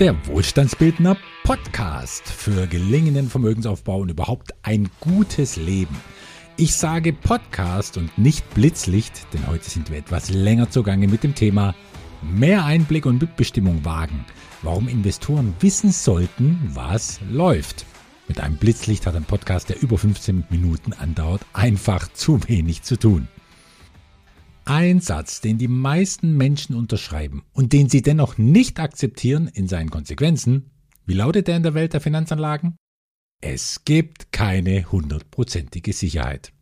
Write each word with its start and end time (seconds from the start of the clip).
Der 0.00 0.16
Wohlstandsbildner 0.28 1.18
Podcast 1.44 2.26
für 2.26 2.66
gelingenden 2.66 3.28
Vermögensaufbau 3.28 3.98
und 3.98 4.10
überhaupt 4.10 4.54
ein 4.62 4.88
gutes 4.98 5.56
Leben. 5.56 5.94
Ich 6.56 6.74
sage 6.74 7.12
Podcast 7.12 7.98
und 7.98 8.16
nicht 8.16 8.48
Blitzlicht, 8.54 9.26
denn 9.34 9.46
heute 9.46 9.68
sind 9.68 9.90
wir 9.90 9.98
etwas 9.98 10.30
länger 10.30 10.70
zugange 10.70 11.06
mit 11.06 11.22
dem 11.22 11.34
Thema 11.34 11.74
mehr 12.22 12.64
Einblick 12.64 13.04
und 13.04 13.20
Mitbestimmung 13.20 13.84
wagen. 13.84 14.24
Warum 14.62 14.88
Investoren 14.88 15.54
wissen 15.60 15.92
sollten, 15.92 16.58
was 16.72 17.20
läuft. 17.30 17.84
Mit 18.26 18.40
einem 18.40 18.56
Blitzlicht 18.56 19.04
hat 19.04 19.16
ein 19.16 19.24
Podcast, 19.24 19.68
der 19.68 19.82
über 19.82 19.98
15 19.98 20.44
Minuten 20.48 20.94
andauert, 20.94 21.42
einfach 21.52 22.10
zu 22.14 22.40
wenig 22.48 22.84
zu 22.84 22.98
tun. 22.98 23.28
Ein 24.72 25.00
Satz, 25.00 25.40
den 25.40 25.58
die 25.58 25.66
meisten 25.66 26.36
Menschen 26.36 26.76
unterschreiben 26.76 27.42
und 27.52 27.72
den 27.72 27.88
sie 27.88 28.02
dennoch 28.02 28.38
nicht 28.38 28.78
akzeptieren 28.78 29.50
in 29.52 29.66
seinen 29.66 29.90
Konsequenzen. 29.90 30.70
Wie 31.06 31.14
lautet 31.14 31.48
der 31.48 31.56
in 31.56 31.64
der 31.64 31.74
Welt 31.74 31.92
der 31.92 32.00
Finanzanlagen? 32.00 32.76
Es 33.40 33.84
gibt 33.84 34.30
keine 34.30 34.92
hundertprozentige 34.92 35.92
Sicherheit. 35.92 36.52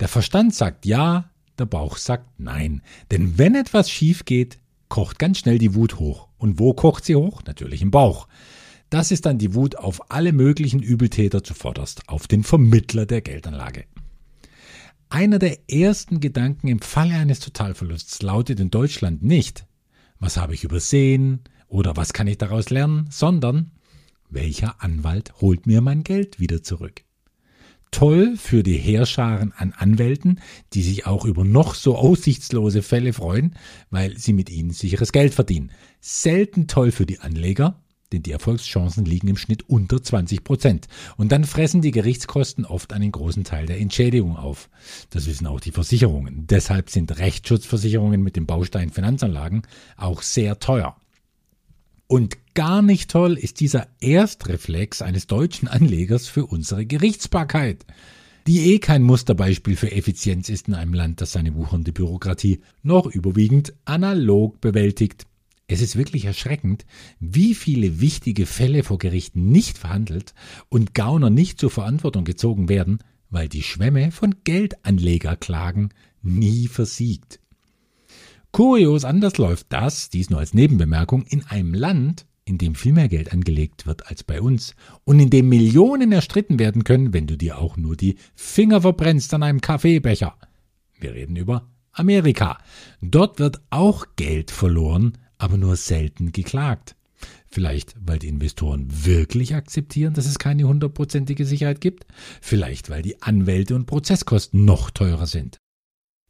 Der 0.00 0.08
Verstand 0.08 0.56
sagt 0.56 0.86
ja, 0.86 1.30
der 1.56 1.66
Bauch 1.66 1.98
sagt 1.98 2.40
nein. 2.40 2.82
Denn 3.12 3.38
wenn 3.38 3.54
etwas 3.54 3.88
schief 3.88 4.24
geht, 4.24 4.58
kocht 4.88 5.20
ganz 5.20 5.38
schnell 5.38 5.58
die 5.58 5.76
Wut 5.76 6.00
hoch. 6.00 6.26
Und 6.36 6.58
wo 6.58 6.72
kocht 6.72 7.04
sie 7.04 7.14
hoch? 7.14 7.44
Natürlich 7.46 7.80
im 7.80 7.92
Bauch. 7.92 8.26
Das 8.90 9.12
ist 9.12 9.24
dann 9.24 9.38
die 9.38 9.54
Wut 9.54 9.76
auf 9.76 10.10
alle 10.10 10.32
möglichen 10.32 10.82
Übeltäter 10.82 11.44
zuvorderst, 11.44 12.08
auf 12.08 12.26
den 12.26 12.42
Vermittler 12.42 13.06
der 13.06 13.20
Geldanlage. 13.20 13.84
Einer 15.10 15.38
der 15.38 15.70
ersten 15.70 16.20
Gedanken 16.20 16.68
im 16.68 16.80
Falle 16.80 17.14
eines 17.14 17.40
Totalverlusts 17.40 18.20
lautet 18.20 18.60
in 18.60 18.70
Deutschland 18.70 19.22
nicht, 19.22 19.66
was 20.20 20.36
habe 20.36 20.52
ich 20.52 20.64
übersehen 20.64 21.40
oder 21.66 21.96
was 21.96 22.12
kann 22.12 22.26
ich 22.26 22.36
daraus 22.36 22.68
lernen, 22.68 23.08
sondern 23.10 23.70
welcher 24.28 24.82
Anwalt 24.82 25.40
holt 25.40 25.66
mir 25.66 25.80
mein 25.80 26.04
Geld 26.04 26.40
wieder 26.40 26.62
zurück. 26.62 27.04
Toll 27.90 28.36
für 28.36 28.62
die 28.62 28.76
Heerscharen 28.76 29.52
an 29.56 29.72
Anwälten, 29.72 30.40
die 30.74 30.82
sich 30.82 31.06
auch 31.06 31.24
über 31.24 31.42
noch 31.42 31.74
so 31.74 31.96
aussichtslose 31.96 32.82
Fälle 32.82 33.14
freuen, 33.14 33.54
weil 33.88 34.18
sie 34.18 34.34
mit 34.34 34.50
ihnen 34.50 34.70
sicheres 34.70 35.12
Geld 35.12 35.32
verdienen. 35.32 35.72
Selten 36.02 36.68
toll 36.68 36.92
für 36.92 37.06
die 37.06 37.20
Anleger, 37.20 37.80
denn 38.12 38.22
die 38.22 38.32
Erfolgschancen 38.32 39.04
liegen 39.04 39.28
im 39.28 39.36
Schnitt 39.36 39.68
unter 39.68 40.02
20 40.02 40.44
Prozent. 40.44 40.88
Und 41.16 41.32
dann 41.32 41.44
fressen 41.44 41.82
die 41.82 41.90
Gerichtskosten 41.90 42.64
oft 42.64 42.92
einen 42.92 43.12
großen 43.12 43.44
Teil 43.44 43.66
der 43.66 43.80
Entschädigung 43.80 44.36
auf. 44.36 44.68
Das 45.10 45.26
wissen 45.26 45.46
auch 45.46 45.60
die 45.60 45.72
Versicherungen. 45.72 46.46
Deshalb 46.46 46.90
sind 46.90 47.18
Rechtsschutzversicherungen 47.18 48.22
mit 48.22 48.36
dem 48.36 48.46
Baustein 48.46 48.90
Finanzanlagen 48.90 49.62
auch 49.96 50.22
sehr 50.22 50.58
teuer. 50.58 50.96
Und 52.06 52.38
gar 52.54 52.80
nicht 52.80 53.10
toll 53.10 53.36
ist 53.36 53.60
dieser 53.60 53.86
Erstreflex 54.00 55.02
eines 55.02 55.26
deutschen 55.26 55.68
Anlegers 55.68 56.26
für 56.26 56.46
unsere 56.46 56.86
Gerichtsbarkeit, 56.86 57.84
die 58.46 58.72
eh 58.72 58.78
kein 58.78 59.02
Musterbeispiel 59.02 59.76
für 59.76 59.92
Effizienz 59.92 60.48
ist 60.48 60.68
in 60.68 60.74
einem 60.74 60.94
Land, 60.94 61.20
das 61.20 61.32
seine 61.32 61.54
wuchernde 61.54 61.92
Bürokratie 61.92 62.62
noch 62.82 63.06
überwiegend 63.06 63.74
analog 63.84 64.58
bewältigt. 64.62 65.26
Es 65.70 65.82
ist 65.82 65.96
wirklich 65.96 66.24
erschreckend, 66.24 66.86
wie 67.20 67.54
viele 67.54 68.00
wichtige 68.00 68.46
Fälle 68.46 68.82
vor 68.82 68.96
Gerichten 68.96 69.52
nicht 69.52 69.76
verhandelt 69.76 70.32
und 70.70 70.94
Gauner 70.94 71.28
nicht 71.28 71.60
zur 71.60 71.70
Verantwortung 71.70 72.24
gezogen 72.24 72.70
werden, 72.70 73.00
weil 73.28 73.48
die 73.50 73.62
Schwemme 73.62 74.10
von 74.10 74.34
Geldanlegerklagen 74.44 75.92
nie 76.22 76.68
versiegt. 76.68 77.38
Kurios 78.50 79.04
anders 79.04 79.36
läuft 79.36 79.66
das, 79.68 80.08
dies 80.08 80.30
nur 80.30 80.40
als 80.40 80.54
Nebenbemerkung, 80.54 81.26
in 81.26 81.44
einem 81.44 81.74
Land, 81.74 82.24
in 82.46 82.56
dem 82.56 82.74
viel 82.74 82.94
mehr 82.94 83.10
Geld 83.10 83.30
angelegt 83.34 83.86
wird 83.86 84.06
als 84.06 84.24
bei 84.24 84.40
uns 84.40 84.74
und 85.04 85.20
in 85.20 85.28
dem 85.28 85.50
Millionen 85.50 86.12
erstritten 86.12 86.58
werden 86.58 86.82
können, 86.82 87.12
wenn 87.12 87.26
du 87.26 87.36
dir 87.36 87.58
auch 87.58 87.76
nur 87.76 87.94
die 87.94 88.16
Finger 88.34 88.80
verbrennst 88.80 89.34
an 89.34 89.42
einem 89.42 89.60
Kaffeebecher. 89.60 90.34
Wir 90.98 91.12
reden 91.12 91.36
über 91.36 91.68
Amerika. 91.92 92.56
Dort 93.02 93.38
wird 93.38 93.60
auch 93.68 94.06
Geld 94.16 94.50
verloren, 94.50 95.18
aber 95.38 95.56
nur 95.56 95.76
selten 95.76 96.32
geklagt. 96.32 96.96
Vielleicht, 97.50 97.96
weil 98.00 98.18
die 98.18 98.28
Investoren 98.28 98.86
wirklich 98.90 99.54
akzeptieren, 99.54 100.14
dass 100.14 100.26
es 100.26 100.38
keine 100.38 100.64
hundertprozentige 100.64 101.44
Sicherheit 101.46 101.80
gibt. 101.80 102.06
Vielleicht, 102.40 102.90
weil 102.90 103.02
die 103.02 103.22
Anwälte 103.22 103.74
und 103.74 103.86
Prozesskosten 103.86 104.64
noch 104.64 104.90
teurer 104.90 105.26
sind. 105.26 105.58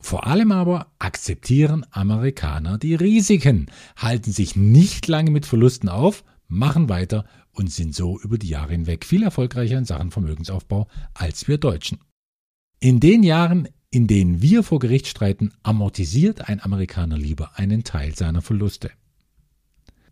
Vor 0.00 0.26
allem 0.26 0.52
aber 0.52 0.92
akzeptieren 1.00 1.84
Amerikaner 1.91 2.78
die 2.78 2.94
Risiken, 2.94 3.66
halten 3.96 4.30
sich 4.30 4.54
nicht 4.54 5.08
lange 5.08 5.32
mit 5.32 5.44
Verlusten 5.44 5.88
auf, 5.88 6.25
machen 6.46 6.88
weiter 6.88 7.25
und 7.52 7.72
sind 7.72 7.94
so 7.94 8.19
über 8.20 8.38
die 8.38 8.48
Jahre 8.48 8.72
hinweg 8.72 9.04
viel 9.04 9.25
erfolgreicher 9.25 9.76
in 9.76 9.84
Sachen 9.84 10.12
Vermögensaufbau 10.12 10.86
als 11.14 11.48
wir 11.48 11.58
Deutschen. 11.58 11.98
In 12.78 13.00
den 13.00 13.25
Jahren, 13.25 13.69
in 13.91 14.06
denen 14.06 14.43
wir 14.43 14.62
vor 14.62 14.78
Gericht 14.78 15.06
streiten, 15.06 15.53
amortisiert 15.62 16.49
ein 16.49 16.60
Amerikaner 16.60 17.16
lieber 17.16 17.59
einen 17.59 17.84
Teil 17.84 18.15
seiner 18.15 18.43
Verluste. 18.43 18.91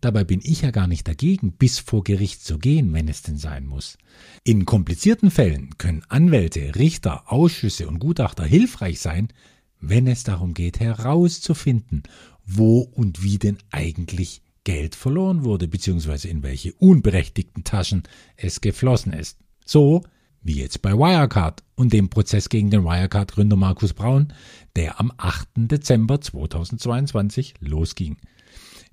Dabei 0.01 0.23
bin 0.23 0.41
ich 0.43 0.61
ja 0.61 0.71
gar 0.71 0.87
nicht 0.87 1.07
dagegen, 1.07 1.53
bis 1.53 1.79
vor 1.79 2.03
Gericht 2.03 2.43
zu 2.43 2.59
gehen, 2.59 2.93
wenn 2.93 3.07
es 3.07 3.23
denn 3.23 3.37
sein 3.37 3.65
muss. 3.65 3.97
In 4.43 4.65
komplizierten 4.65 5.31
Fällen 5.31 5.77
können 5.77 6.03
Anwälte, 6.07 6.75
Richter, 6.75 7.31
Ausschüsse 7.31 7.87
und 7.87 7.99
Gutachter 7.99 8.45
hilfreich 8.45 8.99
sein, 8.99 9.29
wenn 9.79 10.07
es 10.07 10.23
darum 10.23 10.53
geht, 10.53 10.79
herauszufinden, 10.79 12.03
wo 12.45 12.79
und 12.81 13.23
wie 13.23 13.37
denn 13.37 13.57
eigentlich 13.71 14.41
Geld 14.63 14.95
verloren 14.95 15.43
wurde, 15.43 15.67
beziehungsweise 15.67 16.27
in 16.27 16.43
welche 16.43 16.73
unberechtigten 16.73 17.63
Taschen 17.63 18.03
es 18.35 18.61
geflossen 18.61 19.13
ist. 19.13 19.37
So 19.65 20.03
wie 20.47 20.61
jetzt 20.61 20.81
bei 20.81 20.93
Wirecard 20.93 21.61
und 21.75 21.91
dem 21.91 22.09
Prozess 22.09 22.47
gegen 22.47 22.69
den 22.69 22.85
Wirecard-Gründer 22.85 23.57
Markus 23.57 23.93
Braun, 23.93 24.31
der 24.77 24.97
am 24.97 25.11
8. 25.17 25.49
Dezember 25.55 26.21
2022 26.21 27.55
losging. 27.59 28.15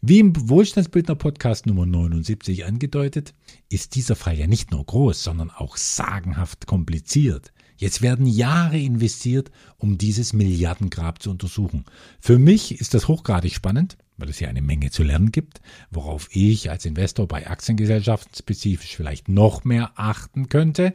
Wie 0.00 0.18
im 0.18 0.32
Wohlstandsbildner 0.48 1.14
Podcast 1.14 1.66
Nummer 1.66 1.86
79 1.86 2.64
angedeutet, 2.66 3.34
ist 3.68 3.94
dieser 3.94 4.16
Fall 4.16 4.36
ja 4.36 4.48
nicht 4.48 4.72
nur 4.72 4.84
groß, 4.84 5.22
sondern 5.22 5.50
auch 5.50 5.76
sagenhaft 5.76 6.66
kompliziert. 6.66 7.52
Jetzt 7.76 8.02
werden 8.02 8.26
Jahre 8.26 8.78
investiert, 8.78 9.52
um 9.78 9.96
dieses 9.96 10.32
Milliardengrab 10.32 11.22
zu 11.22 11.30
untersuchen. 11.30 11.84
Für 12.18 12.38
mich 12.38 12.80
ist 12.80 12.94
das 12.94 13.06
hochgradig 13.06 13.54
spannend, 13.54 13.96
weil 14.16 14.28
es 14.28 14.40
ja 14.40 14.48
eine 14.48 14.62
Menge 14.62 14.90
zu 14.90 15.02
lernen 15.02 15.32
gibt, 15.32 15.60
worauf 15.90 16.28
ich 16.32 16.70
als 16.70 16.84
Investor 16.84 17.26
bei 17.26 17.48
Aktiengesellschaften 17.48 18.34
spezifisch 18.34 18.96
vielleicht 18.96 19.28
noch 19.28 19.64
mehr 19.64 19.92
achten 19.96 20.48
könnte, 20.48 20.94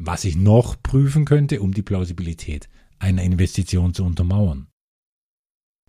was 0.00 0.24
ich 0.24 0.34
noch 0.34 0.82
prüfen 0.82 1.26
könnte, 1.26 1.60
um 1.60 1.72
die 1.72 1.82
Plausibilität 1.82 2.68
einer 2.98 3.22
Investition 3.22 3.94
zu 3.94 4.04
untermauern. 4.04 4.66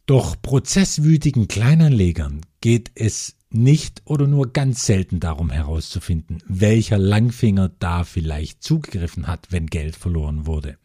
Doch 0.06 0.36
prozesswütigen 0.42 1.48
Kleinanlegern 1.48 2.42
geht 2.60 2.92
es 2.96 3.38
nicht 3.50 4.02
oder 4.06 4.28
nur 4.28 4.52
ganz 4.52 4.86
selten 4.86 5.20
darum 5.20 5.50
herauszufinden, 5.50 6.44
welcher 6.46 6.98
Langfinger 6.98 7.70
da 7.80 8.04
vielleicht 8.04 8.64
zugegriffen 8.64 9.28
hat, 9.28 9.48
wenn 9.52 9.68
Geld 9.68 9.96
verloren 9.96 10.46
wurde. 10.46 10.78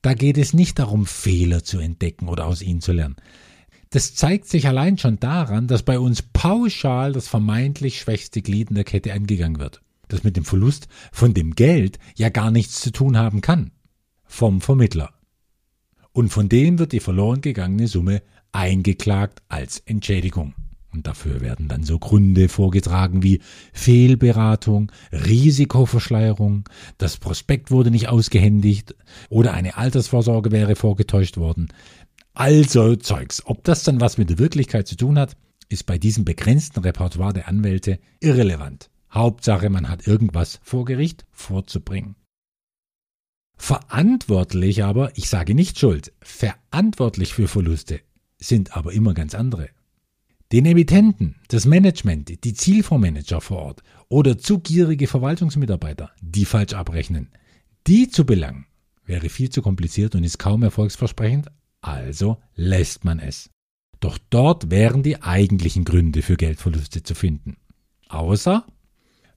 Da 0.00 0.14
geht 0.14 0.38
es 0.38 0.54
nicht 0.54 0.78
darum, 0.78 1.06
Fehler 1.06 1.64
zu 1.64 1.78
entdecken 1.78 2.28
oder 2.28 2.46
aus 2.46 2.62
ihnen 2.62 2.80
zu 2.80 2.92
lernen. 2.92 3.16
Das 3.90 4.14
zeigt 4.14 4.48
sich 4.48 4.66
allein 4.66 4.98
schon 4.98 5.20
daran, 5.20 5.66
dass 5.66 5.82
bei 5.82 5.98
uns 5.98 6.22
pauschal 6.22 7.12
das 7.12 7.28
vermeintlich 7.28 8.00
schwächste 8.00 8.42
Glied 8.42 8.70
in 8.70 8.74
der 8.74 8.84
Kette 8.84 9.12
angegangen 9.12 9.60
wird, 9.60 9.82
das 10.08 10.24
mit 10.24 10.36
dem 10.36 10.44
Verlust 10.44 10.88
von 11.12 11.34
dem 11.34 11.54
Geld 11.54 11.98
ja 12.16 12.28
gar 12.28 12.50
nichts 12.50 12.80
zu 12.80 12.90
tun 12.90 13.16
haben 13.16 13.40
kann. 13.40 13.72
Vom 14.24 14.60
Vermittler. 14.60 15.12
Und 16.12 16.30
von 16.30 16.48
dem 16.48 16.78
wird 16.78 16.92
die 16.92 17.00
verloren 17.00 17.40
gegangene 17.40 17.88
Summe 17.88 18.22
eingeklagt 18.52 19.42
als 19.48 19.80
Entschädigung. 19.80 20.54
Und 20.92 21.08
dafür 21.08 21.40
werden 21.40 21.66
dann 21.66 21.82
so 21.82 21.98
Gründe 21.98 22.48
vorgetragen 22.48 23.24
wie 23.24 23.40
Fehlberatung, 23.72 24.92
Risikoverschleierung, 25.10 26.68
das 26.98 27.16
Prospekt 27.16 27.72
wurde 27.72 27.90
nicht 27.90 28.08
ausgehändigt 28.08 28.94
oder 29.28 29.54
eine 29.54 29.76
Altersvorsorge 29.76 30.52
wäre 30.52 30.76
vorgetäuscht 30.76 31.36
worden. 31.36 31.68
Also 32.32 32.94
Zeugs. 32.94 33.42
Ob 33.44 33.64
das 33.64 33.82
dann 33.82 34.00
was 34.00 34.18
mit 34.18 34.30
der 34.30 34.38
Wirklichkeit 34.38 34.86
zu 34.86 34.96
tun 34.96 35.18
hat, 35.18 35.36
ist 35.68 35.84
bei 35.84 35.98
diesem 35.98 36.24
begrenzten 36.24 36.80
Repertoire 36.80 37.32
der 37.32 37.48
Anwälte 37.48 37.98
irrelevant. 38.20 38.88
Hauptsache, 39.14 39.70
man 39.70 39.88
hat 39.88 40.06
irgendwas 40.06 40.58
vor 40.62 40.84
Gericht 40.84 41.24
vorzubringen. 41.30 42.16
Verantwortlich 43.56 44.82
aber, 44.82 45.16
ich 45.16 45.28
sage 45.28 45.54
nicht 45.54 45.78
schuld, 45.78 46.12
verantwortlich 46.20 47.32
für 47.32 47.48
Verluste 47.48 48.00
sind 48.38 48.76
aber 48.76 48.92
immer 48.92 49.14
ganz 49.14 49.34
andere. 49.34 49.70
Den 50.52 50.66
Emittenten, 50.66 51.36
das 51.48 51.64
Management, 51.64 52.44
die 52.44 52.52
Zielfondsmanager 52.52 53.40
vor 53.40 53.58
Ort 53.58 53.82
oder 54.08 54.38
zu 54.38 54.58
gierige 54.58 55.06
Verwaltungsmitarbeiter, 55.06 56.10
die 56.20 56.44
falsch 56.44 56.74
abrechnen, 56.74 57.30
die 57.86 58.08
zu 58.08 58.26
belangen, 58.26 58.66
wäre 59.06 59.28
viel 59.28 59.50
zu 59.50 59.62
kompliziert 59.62 60.14
und 60.14 60.24
ist 60.24 60.38
kaum 60.38 60.62
erfolgsversprechend, 60.62 61.50
also 61.80 62.38
lässt 62.54 63.04
man 63.04 63.18
es. 63.18 63.50
Doch 64.00 64.18
dort 64.30 64.70
wären 64.70 65.02
die 65.02 65.22
eigentlichen 65.22 65.84
Gründe 65.84 66.22
für 66.22 66.36
Geldverluste 66.36 67.02
zu 67.02 67.14
finden. 67.14 67.56
Außer 68.08 68.66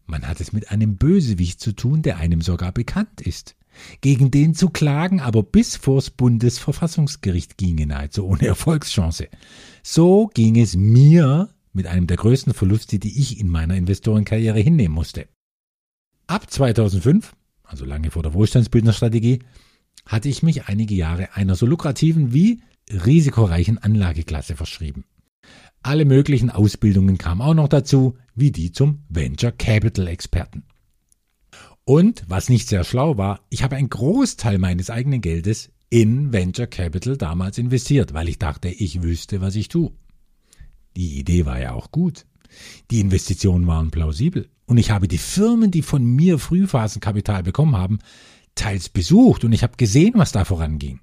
man 0.08 0.28
hat 0.28 0.42
es 0.42 0.54
mit 0.54 0.72
einem 0.72 0.98
Bösewicht 0.98 1.60
zu 1.60 1.74
tun, 1.74 2.02
der 2.02 2.18
einem 2.18 2.42
sogar 2.42 2.72
bekannt 2.72 3.22
ist. 3.22 3.56
Gegen 4.02 4.32
den 4.32 4.56
zu 4.56 4.70
klagen 4.70 5.22
aber 5.22 5.44
bis 5.44 5.76
vors 5.76 6.10
Bundesverfassungsgericht 6.10 7.58
ginge 7.58 7.86
nahezu 7.86 8.26
ohne 8.26 8.48
Erfolgschance. 8.48 9.28
So 9.84 10.32
ging 10.34 10.60
es 10.60 10.76
mir 10.76 11.50
mit 11.74 11.86
einem 11.86 12.08
der 12.08 12.18
größten 12.18 12.54
Verluste, 12.54 12.98
die 12.98 13.20
ich 13.20 13.40
in 13.40 13.50
meiner 13.50 13.76
Investorenkarriere 13.76 14.60
hinnehmen 14.60 14.96
musste. 14.96 15.28
Ab 16.26 16.50
2005, 16.50 17.36
also 17.64 17.86
lange 17.86 18.12
vor 18.12 18.24
der 18.24 18.34
Wohlstandsbildnerstrategie, 18.34 19.40
hatte 20.06 20.30
ich 20.30 20.42
mich 20.42 20.66
einige 20.66 20.96
Jahre 20.96 21.36
einer 21.36 21.56
so 21.56 21.66
lukrativen 21.66 22.34
wie 22.34 22.62
risikoreichen 22.90 23.78
Anlageklasse 23.78 24.56
verschrieben. 24.56 25.06
Alle 25.88 26.04
möglichen 26.04 26.50
Ausbildungen 26.50 27.18
kamen 27.18 27.40
auch 27.40 27.54
noch 27.54 27.70
dazu, 27.70 28.18
wie 28.36 28.52
die 28.52 28.74
zum 28.74 29.04
Venture 29.08 29.54
Capital 29.54 30.08
Experten. 30.08 30.64
Und, 31.86 32.26
was 32.28 32.50
nicht 32.50 32.68
sehr 32.68 32.84
schlau 32.84 33.18
war, 33.18 33.40
ich 33.50 33.64
habe 33.64 33.78
einen 33.78 33.90
Großteil 33.90 34.58
meines 34.58 34.90
eigenen 34.90 35.22
Geldes 35.22 35.72
in 35.90 36.34
Venture 36.34 36.68
Capital 36.68 37.16
damals 37.16 37.58
investiert, 37.58 38.14
weil 38.14 38.28
ich 38.28 38.38
dachte, 38.38 38.68
ich 38.68 39.02
wüsste, 39.02 39.40
was 39.40 39.56
ich 39.56 39.70
tue. 39.70 39.94
Die 40.98 41.20
Idee 41.20 41.46
war 41.46 41.62
ja 41.62 41.72
auch 41.72 41.90
gut. 41.90 42.26
Die 42.92 43.00
Investitionen 43.00 43.66
waren 43.66 43.90
plausibel. 43.90 44.50
Und 44.66 44.80
ich 44.80 44.92
habe 44.92 45.08
die 45.08 45.18
Firmen, 45.18 45.72
die 45.72 45.84
von 45.84 46.04
mir 46.04 46.38
Frühphasenkapital 46.38 47.44
bekommen 47.44 47.78
haben, 47.78 48.00
teils 48.56 48.90
besucht 48.90 49.46
und 49.46 49.54
ich 49.54 49.64
habe 49.64 49.78
gesehen, 49.78 50.16
was 50.16 50.34
da 50.34 50.44
voranging. 50.44 51.00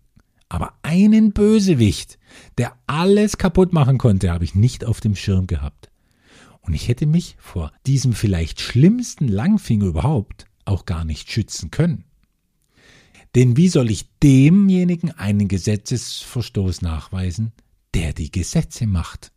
Aber 0.54 0.78
einen 0.82 1.32
Bösewicht, 1.32 2.16
der 2.58 2.76
alles 2.86 3.38
kaputt 3.38 3.72
machen 3.72 3.98
konnte, 3.98 4.30
habe 4.30 4.44
ich 4.44 4.54
nicht 4.54 4.84
auf 4.84 5.00
dem 5.00 5.16
Schirm 5.16 5.48
gehabt. 5.48 5.90
Und 6.60 6.74
ich 6.74 6.86
hätte 6.86 7.06
mich 7.06 7.34
vor 7.40 7.72
diesem 7.88 8.12
vielleicht 8.12 8.60
schlimmsten 8.60 9.26
Langfinger 9.26 9.86
überhaupt 9.86 10.46
auch 10.64 10.86
gar 10.86 11.04
nicht 11.04 11.28
schützen 11.28 11.72
können. 11.72 12.04
Denn 13.34 13.56
wie 13.56 13.66
soll 13.66 13.90
ich 13.90 14.06
demjenigen 14.22 15.10
einen 15.10 15.48
Gesetzesverstoß 15.48 16.82
nachweisen, 16.82 17.50
der 17.92 18.12
die 18.12 18.30
Gesetze 18.30 18.86
macht? 18.86 19.32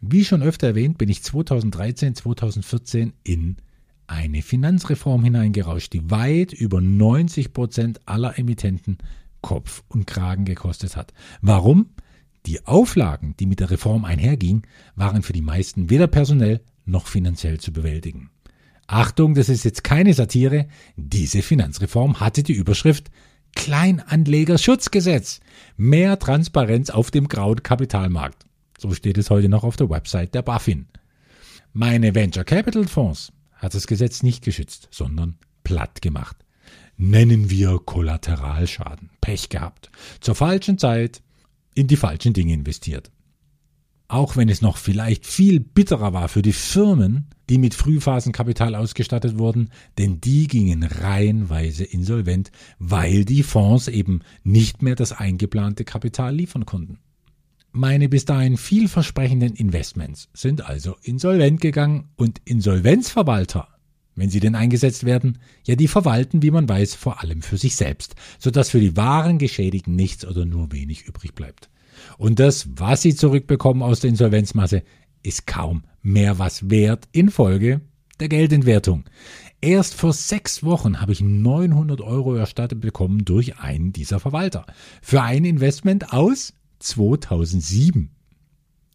Wie 0.00 0.24
schon 0.24 0.44
öfter 0.44 0.68
erwähnt, 0.68 0.96
bin 0.96 1.08
ich 1.08 1.24
2013, 1.24 2.14
2014 2.14 3.14
in 3.24 3.56
eine 4.06 4.42
Finanzreform 4.42 5.24
hineingerauscht, 5.24 5.92
die 5.92 6.10
weit 6.10 6.52
über 6.52 6.80
90 6.80 7.52
Prozent 7.52 8.00
aller 8.06 8.38
Emittenten 8.38 8.98
Kopf 9.40 9.82
und 9.88 10.06
Kragen 10.06 10.44
gekostet 10.44 10.96
hat. 10.96 11.12
Warum? 11.40 11.90
Die 12.46 12.66
Auflagen, 12.66 13.34
die 13.38 13.46
mit 13.46 13.60
der 13.60 13.70
Reform 13.70 14.04
einhergingen, 14.04 14.62
waren 14.94 15.22
für 15.22 15.32
die 15.32 15.42
meisten 15.42 15.90
weder 15.90 16.06
personell 16.06 16.60
noch 16.84 17.06
finanziell 17.06 17.58
zu 17.58 17.72
bewältigen. 17.72 18.30
Achtung, 18.86 19.34
das 19.34 19.48
ist 19.48 19.64
jetzt 19.64 19.82
keine 19.82 20.14
Satire. 20.14 20.68
Diese 20.96 21.42
Finanzreform 21.42 22.20
hatte 22.20 22.42
die 22.42 22.52
Überschrift 22.52 23.10
Kleinanlegerschutzgesetz. 23.56 25.40
Mehr 25.76 26.18
Transparenz 26.18 26.90
auf 26.90 27.10
dem 27.10 27.26
grauen 27.26 27.62
Kapitalmarkt. 27.62 28.46
So 28.78 28.92
steht 28.92 29.18
es 29.18 29.30
heute 29.30 29.48
noch 29.48 29.64
auf 29.64 29.76
der 29.76 29.90
Website 29.90 30.34
der 30.34 30.42
BaFin. 30.42 30.86
Meine 31.72 32.14
Venture 32.14 32.44
Capital 32.44 32.86
Fonds 32.86 33.32
hat 33.56 33.74
das 33.74 33.86
Gesetz 33.86 34.22
nicht 34.22 34.44
geschützt, 34.44 34.88
sondern 34.90 35.38
platt 35.64 36.02
gemacht. 36.02 36.36
Nennen 36.96 37.50
wir 37.50 37.78
Kollateralschaden. 37.84 39.10
Pech 39.20 39.48
gehabt. 39.48 39.90
Zur 40.20 40.34
falschen 40.34 40.78
Zeit 40.78 41.22
in 41.74 41.88
die 41.88 41.96
falschen 41.96 42.32
Dinge 42.32 42.54
investiert. 42.54 43.10
Auch 44.08 44.36
wenn 44.36 44.48
es 44.48 44.62
noch 44.62 44.76
vielleicht 44.76 45.26
viel 45.26 45.58
bitterer 45.58 46.12
war 46.12 46.28
für 46.28 46.42
die 46.42 46.52
Firmen, 46.52 47.28
die 47.50 47.58
mit 47.58 47.74
Frühphasenkapital 47.74 48.74
ausgestattet 48.74 49.38
wurden, 49.38 49.70
denn 49.98 50.20
die 50.20 50.46
gingen 50.46 50.84
reihenweise 50.84 51.84
insolvent, 51.84 52.52
weil 52.78 53.24
die 53.24 53.42
Fonds 53.42 53.88
eben 53.88 54.20
nicht 54.44 54.80
mehr 54.80 54.94
das 54.94 55.12
eingeplante 55.12 55.84
Kapital 55.84 56.34
liefern 56.34 56.66
konnten. 56.66 57.00
Meine 57.78 58.08
bis 58.08 58.24
dahin 58.24 58.56
vielversprechenden 58.56 59.54
Investments 59.54 60.30
sind 60.32 60.64
also 60.64 60.96
insolvent 61.02 61.60
gegangen 61.60 62.08
und 62.16 62.40
Insolvenzverwalter, 62.46 63.68
wenn 64.14 64.30
sie 64.30 64.40
denn 64.40 64.54
eingesetzt 64.54 65.04
werden, 65.04 65.40
ja 65.66 65.76
die 65.76 65.86
verwalten, 65.86 66.40
wie 66.40 66.50
man 66.50 66.66
weiß, 66.66 66.94
vor 66.94 67.20
allem 67.20 67.42
für 67.42 67.58
sich 67.58 67.76
selbst, 67.76 68.14
sodass 68.38 68.70
für 68.70 68.80
die 68.80 68.96
wahren 68.96 69.36
Geschädigten 69.36 69.94
nichts 69.94 70.26
oder 70.26 70.46
nur 70.46 70.72
wenig 70.72 71.06
übrig 71.06 71.34
bleibt. 71.34 71.68
Und 72.16 72.40
das, 72.40 72.66
was 72.76 73.02
sie 73.02 73.14
zurückbekommen 73.14 73.82
aus 73.82 74.00
der 74.00 74.08
Insolvenzmasse, 74.08 74.82
ist 75.22 75.46
kaum 75.46 75.84
mehr 76.00 76.38
was 76.38 76.70
wert 76.70 77.06
infolge 77.12 77.82
der 78.20 78.30
Geldentwertung. 78.30 79.04
Erst 79.60 79.92
vor 79.92 80.14
sechs 80.14 80.64
Wochen 80.64 81.02
habe 81.02 81.12
ich 81.12 81.20
900 81.20 82.00
Euro 82.00 82.36
erstattet 82.36 82.80
bekommen 82.80 83.26
durch 83.26 83.58
einen 83.58 83.92
dieser 83.92 84.18
Verwalter. 84.18 84.64
Für 85.02 85.20
ein 85.20 85.44
Investment 85.44 86.14
aus 86.14 86.54
2007. 86.78 88.10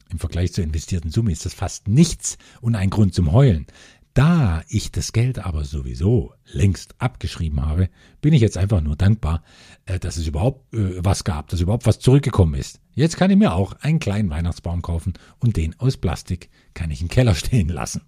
Im 0.09 0.19
Vergleich 0.19 0.53
zur 0.53 0.63
investierten 0.63 1.09
Summe 1.09 1.31
ist 1.31 1.45
das 1.45 1.53
fast 1.53 1.87
nichts 1.87 2.37
und 2.59 2.75
ein 2.75 2.89
Grund 2.89 3.13
zum 3.13 3.31
Heulen. 3.31 3.67
Da 4.13 4.61
ich 4.67 4.91
das 4.91 5.13
Geld 5.13 5.39
aber 5.39 5.63
sowieso 5.63 6.33
längst 6.45 6.95
abgeschrieben 6.99 7.65
habe, 7.65 7.89
bin 8.19 8.33
ich 8.33 8.41
jetzt 8.41 8.57
einfach 8.57 8.81
nur 8.81 8.97
dankbar, 8.97 9.41
äh, 9.85 9.99
dass 9.99 10.17
es 10.17 10.27
überhaupt 10.27 10.73
äh, 10.73 11.03
was 11.03 11.23
gab, 11.23 11.47
dass 11.47 11.61
überhaupt 11.61 11.85
was 11.85 11.99
zurückgekommen 11.99 12.55
ist. 12.55 12.81
Jetzt 12.93 13.15
kann 13.15 13.31
ich 13.31 13.37
mir 13.37 13.53
auch 13.53 13.73
einen 13.79 13.99
kleinen 13.99 14.29
Weihnachtsbaum 14.29 14.81
kaufen 14.81 15.13
und 15.39 15.55
den 15.55 15.79
aus 15.79 15.95
Plastik 15.95 16.49
kann 16.73 16.91
ich 16.91 17.01
im 17.01 17.07
Keller 17.07 17.35
stehen 17.35 17.69
lassen. 17.69 18.01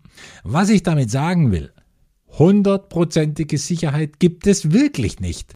Was 0.44 0.70
ich 0.70 0.84
damit 0.84 1.10
sagen 1.10 1.54
will, 1.54 1.72
hundertprozentige 2.28 3.58
Sicherheit 3.58 4.20
gibt 4.20 4.46
es 4.46 4.74
wirklich 4.74 5.22
nicht. 5.22 5.54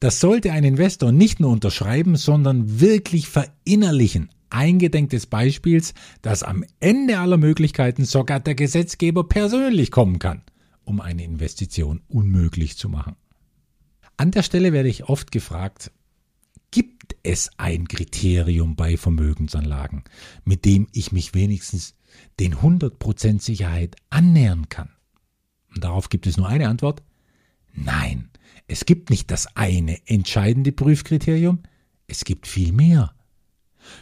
Das 0.00 0.20
sollte 0.20 0.52
ein 0.52 0.64
Investor 0.64 1.10
nicht 1.10 1.40
nur 1.40 1.50
unterschreiben, 1.50 2.16
sondern 2.16 2.80
wirklich 2.80 3.28
verinnerlichen. 3.28 4.30
Eingedenk 4.50 5.10
des 5.10 5.26
Beispiels, 5.26 5.92
dass 6.22 6.42
am 6.42 6.64
Ende 6.80 7.18
aller 7.18 7.36
Möglichkeiten 7.36 8.04
sogar 8.04 8.40
der 8.40 8.54
Gesetzgeber 8.54 9.28
persönlich 9.28 9.90
kommen 9.90 10.18
kann, 10.18 10.42
um 10.84 11.00
eine 11.00 11.24
Investition 11.24 12.00
unmöglich 12.08 12.78
zu 12.78 12.88
machen. 12.88 13.16
An 14.16 14.30
der 14.30 14.42
Stelle 14.42 14.72
werde 14.72 14.88
ich 14.88 15.04
oft 15.04 15.32
gefragt, 15.32 15.90
gibt 16.70 17.16
es 17.22 17.50
ein 17.58 17.88
Kriterium 17.88 18.74
bei 18.74 18.96
Vermögensanlagen, 18.96 20.04
mit 20.44 20.64
dem 20.64 20.86
ich 20.92 21.12
mich 21.12 21.34
wenigstens 21.34 21.94
den 22.40 22.56
100% 22.56 23.42
Sicherheit 23.42 23.96
annähern 24.10 24.68
kann? 24.68 24.90
Und 25.74 25.84
darauf 25.84 26.08
gibt 26.08 26.26
es 26.26 26.36
nur 26.36 26.48
eine 26.48 26.68
Antwort. 26.68 27.02
Nein, 27.74 28.30
es 28.68 28.84
gibt 28.84 29.10
nicht 29.10 29.30
das 29.30 29.56
eine 29.56 29.98
entscheidende 30.06 30.72
Prüfkriterium, 30.72 31.60
es 32.06 32.24
gibt 32.24 32.46
viel 32.46 32.72
mehr. 32.72 33.14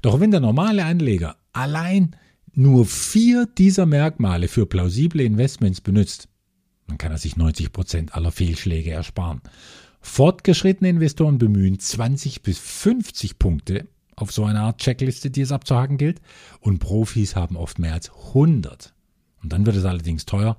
Doch 0.02 0.20
wenn 0.20 0.32
der 0.32 0.40
normale 0.40 0.84
Anleger 0.84 1.36
allein 1.52 2.16
nur 2.52 2.84
vier 2.84 3.46
dieser 3.46 3.86
Merkmale 3.86 4.48
für 4.48 4.66
plausible 4.66 5.22
Investments 5.22 5.80
benutzt, 5.80 6.28
dann 6.88 6.98
kann 6.98 7.12
er 7.12 7.18
sich 7.18 7.36
90 7.36 7.72
Prozent 7.72 8.14
aller 8.14 8.32
Fehlschläge 8.32 8.90
ersparen. 8.90 9.40
Fortgeschrittene 10.00 10.90
Investoren 10.90 11.38
bemühen 11.38 11.78
20 11.78 12.42
bis 12.42 12.58
50 12.58 13.38
Punkte 13.38 13.88
auf 14.14 14.32
so 14.32 14.44
eine 14.44 14.60
Art 14.60 14.80
Checkliste, 14.80 15.30
die 15.30 15.42
es 15.42 15.52
abzuhaken 15.52 15.98
gilt, 15.98 16.20
und 16.60 16.78
Profis 16.78 17.36
haben 17.36 17.56
oft 17.56 17.78
mehr 17.78 17.92
als 17.92 18.10
100. 18.28 18.94
Und 19.42 19.52
dann 19.52 19.66
wird 19.66 19.76
es 19.76 19.84
allerdings 19.84 20.24
teuer, 20.24 20.56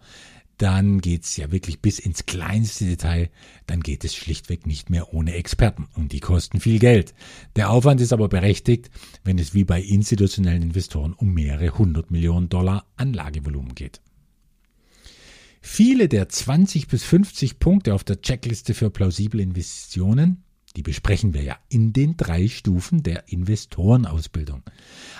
dann 0.57 1.01
geht's 1.01 1.37
ja 1.37 1.51
wirklich 1.51 1.81
bis 1.81 1.99
ins 1.99 2.25
kleinste 2.25 2.85
Detail, 2.85 3.29
dann 3.67 3.81
geht 3.81 4.03
es 4.03 4.15
schlichtweg 4.15 4.65
nicht 4.65 4.89
mehr 4.89 5.13
ohne 5.13 5.33
Experten 5.35 5.87
und 5.95 6.11
die 6.11 6.19
kosten 6.19 6.59
viel 6.59 6.79
Geld. 6.79 7.13
Der 7.55 7.69
Aufwand 7.69 8.01
ist 8.01 8.13
aber 8.13 8.27
berechtigt, 8.27 8.89
wenn 9.23 9.37
es 9.37 9.53
wie 9.53 9.63
bei 9.63 9.81
institutionellen 9.81 10.63
Investoren 10.63 11.13
um 11.13 11.33
mehrere 11.33 11.77
hundert 11.77 12.11
Millionen 12.11 12.49
Dollar 12.49 12.85
Anlagevolumen 12.95 13.75
geht. 13.75 14.01
Viele 15.61 16.07
der 16.07 16.29
20 16.29 16.87
bis 16.87 17.03
50 17.03 17.59
Punkte 17.59 17.93
auf 17.93 18.03
der 18.03 18.21
Checkliste 18.21 18.73
für 18.73 18.89
plausible 18.89 19.41
Investitionen 19.41 20.43
die 20.77 20.83
besprechen 20.83 21.33
wir 21.33 21.41
ja 21.41 21.57
in 21.69 21.91
den 21.91 22.17
drei 22.17 22.47
Stufen 22.47 23.01
der 23.01 23.29
Investorenausbildung. 23.29 24.61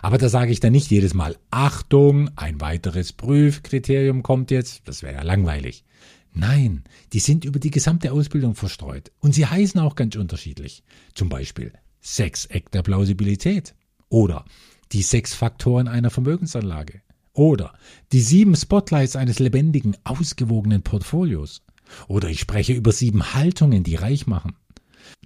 Aber 0.03 0.19
da 0.19 0.29
sage 0.29 0.51
ich 0.51 0.59
dann 0.59 0.71
nicht 0.71 0.91
jedes 0.91 1.15
Mal, 1.15 1.35
Achtung, 1.49 2.29
ein 2.35 2.61
weiteres 2.61 3.11
Prüfkriterium 3.11 4.21
kommt 4.21 4.51
jetzt, 4.51 4.87
das 4.87 5.01
wäre 5.01 5.15
ja 5.15 5.23
langweilig. 5.23 5.83
Nein, 6.31 6.83
die 7.11 7.19
sind 7.19 7.43
über 7.43 7.57
die 7.57 7.71
gesamte 7.71 8.11
Ausbildung 8.11 8.53
verstreut 8.53 9.11
und 9.19 9.33
sie 9.33 9.47
heißen 9.47 9.81
auch 9.81 9.95
ganz 9.95 10.15
unterschiedlich. 10.15 10.83
Zum 11.15 11.27
Beispiel 11.27 11.73
Sechseck 12.01 12.69
der 12.69 12.83
Plausibilität 12.83 13.73
oder 14.09 14.45
die 14.91 15.01
sechs 15.01 15.33
Faktoren 15.33 15.87
einer 15.87 16.11
Vermögensanlage 16.11 17.01
oder 17.33 17.73
die 18.11 18.21
sieben 18.21 18.55
Spotlights 18.55 19.15
eines 19.15 19.39
lebendigen, 19.39 19.97
ausgewogenen 20.03 20.83
Portfolios 20.83 21.63
oder 22.07 22.29
ich 22.29 22.41
spreche 22.41 22.73
über 22.73 22.91
sieben 22.91 23.33
Haltungen, 23.33 23.83
die 23.83 23.95
reich 23.95 24.27
machen 24.27 24.55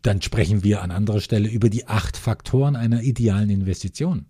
dann 0.02 0.22
sprechen 0.22 0.64
wir 0.64 0.82
an 0.82 0.92
anderer 0.92 1.22
Stelle 1.22 1.50
über 1.50 1.70
die 1.70 1.88
acht 1.88 2.18
Faktoren 2.18 2.76
einer 2.76 3.04
idealen 3.04 3.50
Investition. 3.50 4.26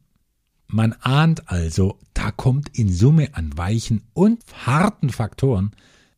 Man 0.67 0.93
ahnt 0.93 1.49
also, 1.49 1.99
da 2.13 2.31
kommt 2.31 2.77
in 2.77 2.91
Summe 2.91 3.35
an 3.35 3.57
weichen 3.57 4.03
und 4.13 4.43
harten 4.65 5.09
Faktoren 5.09 5.71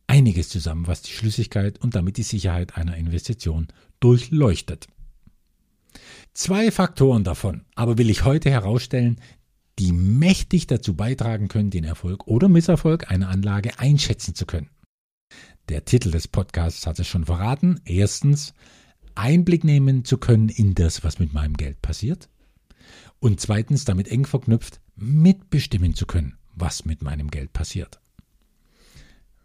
einiges 0.05 0.49
zusammen, 0.49 0.85
was 0.85 1.01
die 1.01 1.11
Schlüssigkeit 1.11 1.79
und 1.79 1.95
damit 1.95 2.17
die 2.17 2.23
Sicherheit 2.23 2.77
einer 2.77 2.95
Investition 2.97 3.67
durchleuchtet. 3.99 4.87
Zwei 6.33 6.71
Faktoren 6.71 7.23
davon 7.23 7.65
aber 7.75 7.97
will 7.97 8.09
ich 8.09 8.25
heute 8.25 8.49
herausstellen, 8.49 9.19
die 9.79 9.91
mächtig 9.91 10.67
dazu 10.67 10.95
beitragen 10.95 11.47
können, 11.47 11.71
den 11.71 11.83
Erfolg 11.83 12.27
oder 12.27 12.47
Misserfolg 12.47 13.09
einer 13.09 13.29
Anlage 13.29 13.79
einschätzen 13.79 14.35
zu 14.35 14.45
können. 14.45 14.69
Der 15.69 15.85
Titel 15.85 16.11
des 16.11 16.27
Podcasts 16.27 16.85
hat 16.85 16.99
es 16.99 17.07
schon 17.07 17.25
verraten. 17.25 17.79
Erstens, 17.85 18.53
Einblick 19.15 19.63
nehmen 19.63 20.05
zu 20.05 20.17
können 20.17 20.49
in 20.49 20.75
das, 20.75 21.03
was 21.03 21.19
mit 21.19 21.33
meinem 21.33 21.55
Geld 21.55 21.81
passiert. 21.81 22.29
Und 23.19 23.39
zweitens, 23.39 23.85
damit 23.85 24.09
eng 24.09 24.25
verknüpft, 24.25 24.81
mitbestimmen 24.95 25.95
zu 25.95 26.05
können, 26.05 26.37
was 26.55 26.85
mit 26.85 27.01
meinem 27.01 27.29
Geld 27.31 27.53
passiert. 27.53 27.99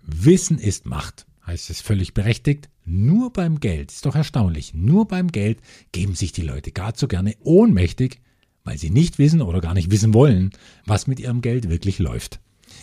Wissen 0.02 0.58
ist 0.58 0.86
Macht, 0.86 1.26
heißt 1.46 1.70
es 1.70 1.80
völlig 1.80 2.14
berechtigt. 2.14 2.68
Nur 2.84 3.32
beim 3.32 3.60
Geld, 3.60 3.92
ist 3.92 4.06
doch 4.06 4.14
erstaunlich, 4.14 4.72
nur 4.74 5.06
beim 5.06 5.28
Geld 5.30 5.60
geben 5.92 6.14
sich 6.14 6.32
die 6.32 6.42
Leute 6.42 6.72
gar 6.72 6.94
zu 6.94 7.08
gerne 7.08 7.36
ohnmächtig, 7.40 8.20
weil 8.64 8.78
sie 8.78 8.90
nicht 8.90 9.18
wissen 9.18 9.42
oder 9.42 9.60
gar 9.60 9.74
nicht 9.74 9.90
wissen 9.90 10.14
wollen, 10.14 10.50
was 10.86 11.06
mit 11.06 11.20
ihrem 11.20 11.40
Geld 11.40 11.68
wirklich 11.68 11.98
läuft. 11.98 12.40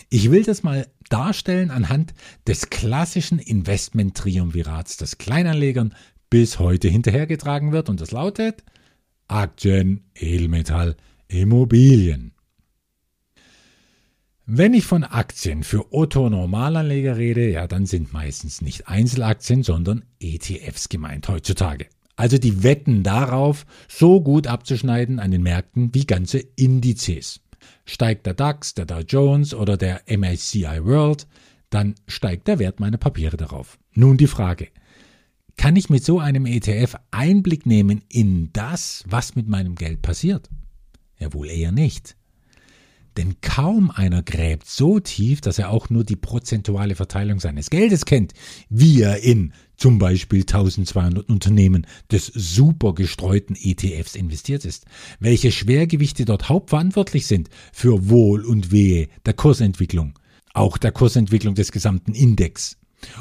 Ich 0.08 0.30
will 0.30 0.44
das 0.44 0.62
mal 0.62 0.88
darstellen 1.08 1.70
anhand 1.70 2.14
des 2.46 2.70
klassischen 2.70 3.38
Investment-Triumvirats, 3.38 4.96
das 4.96 5.18
Kleinanlegern 5.18 5.94
bis 6.30 6.58
heute 6.58 6.88
hinterhergetragen 6.88 7.72
wird 7.72 7.88
und 7.88 8.00
das 8.00 8.10
lautet 8.10 8.64
Aktien, 9.28 10.04
Edelmetall, 10.14 10.96
Immobilien. 11.28 12.32
Wenn 14.48 14.74
ich 14.74 14.84
von 14.84 15.02
Aktien 15.02 15.64
für 15.64 15.92
Otto-Normalanleger 15.92 17.16
rede, 17.16 17.50
ja, 17.50 17.66
dann 17.66 17.84
sind 17.84 18.12
meistens 18.12 18.62
nicht 18.62 18.86
Einzelaktien, 18.86 19.64
sondern 19.64 20.04
ETFs 20.20 20.88
gemeint 20.88 21.26
heutzutage. 21.28 21.86
Also 22.14 22.38
die 22.38 22.62
wetten 22.62 23.02
darauf, 23.02 23.66
so 23.88 24.20
gut 24.20 24.46
abzuschneiden 24.46 25.18
an 25.18 25.32
den 25.32 25.42
Märkten 25.42 25.92
wie 25.94 26.06
ganze 26.06 26.38
Indizes. 26.38 27.40
Steigt 27.84 28.24
der 28.26 28.34
DAX, 28.34 28.74
der 28.74 28.86
Dow 28.86 29.00
Jones 29.00 29.52
oder 29.52 29.76
der 29.76 30.02
MSCI 30.06 30.84
World, 30.84 31.26
dann 31.70 31.96
steigt 32.06 32.46
der 32.46 32.60
Wert 32.60 32.78
meiner 32.78 32.98
Papiere 32.98 33.36
darauf. 33.36 33.78
Nun 33.94 34.16
die 34.16 34.28
Frage, 34.28 34.68
kann 35.56 35.76
ich 35.76 35.90
mit 35.90 36.04
so 36.04 36.20
einem 36.20 36.46
ETF 36.46 36.96
Einblick 37.10 37.66
nehmen 37.66 38.02
in 38.08 38.50
das, 38.52 39.04
was 39.08 39.34
mit 39.36 39.48
meinem 39.48 39.74
Geld 39.74 40.02
passiert? 40.02 40.48
Ja, 41.18 41.32
wohl 41.32 41.48
eher 41.48 41.72
nicht. 41.72 42.16
Denn 43.16 43.40
kaum 43.40 43.90
einer 43.90 44.22
gräbt 44.22 44.68
so 44.68 45.00
tief, 45.00 45.40
dass 45.40 45.58
er 45.58 45.70
auch 45.70 45.88
nur 45.88 46.04
die 46.04 46.16
prozentuale 46.16 46.94
Verteilung 46.94 47.40
seines 47.40 47.70
Geldes 47.70 48.04
kennt, 48.04 48.34
wie 48.68 49.00
er 49.00 49.22
in 49.22 49.54
zum 49.76 49.98
Beispiel 49.98 50.40
1200 50.40 51.28
Unternehmen 51.28 51.86
des 52.10 52.26
super 52.26 52.94
gestreuten 52.94 53.56
ETFs 53.58 54.14
investiert 54.14 54.66
ist, 54.66 54.84
welche 55.18 55.50
Schwergewichte 55.50 56.26
dort 56.26 56.50
hauptverantwortlich 56.50 57.26
sind 57.26 57.48
für 57.72 58.10
Wohl 58.10 58.44
und 58.44 58.70
Wehe 58.70 59.08
der 59.24 59.34
Kursentwicklung, 59.34 60.18
auch 60.52 60.76
der 60.76 60.92
Kursentwicklung 60.92 61.54
des 61.54 61.72
gesamten 61.72 62.12
Index 62.12 62.76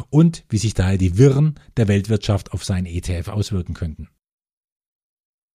und 0.10 0.44
wie 0.50 0.58
sich 0.58 0.74
daher 0.74 0.98
die 0.98 1.18
Wirren 1.18 1.56
der 1.78 1.88
Weltwirtschaft 1.88 2.52
auf 2.52 2.64
seinen 2.64 2.86
ETF 2.86 3.30
auswirken 3.30 3.74
könnten. 3.74 4.10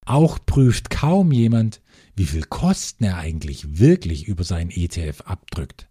Auch 0.07 0.39
prüft 0.45 0.91
kaum 0.91 1.31
jemand, 1.31 1.83
wie 2.17 2.25
viel 2.25 2.45
Kosten 2.45 3.05
er 3.05 3.19
eigentlich 3.19 3.79
wirklich 3.79 4.27
über 4.27 4.45
seinen 4.45 4.71
ETF 4.71 5.23
abdrückt. 5.23 5.89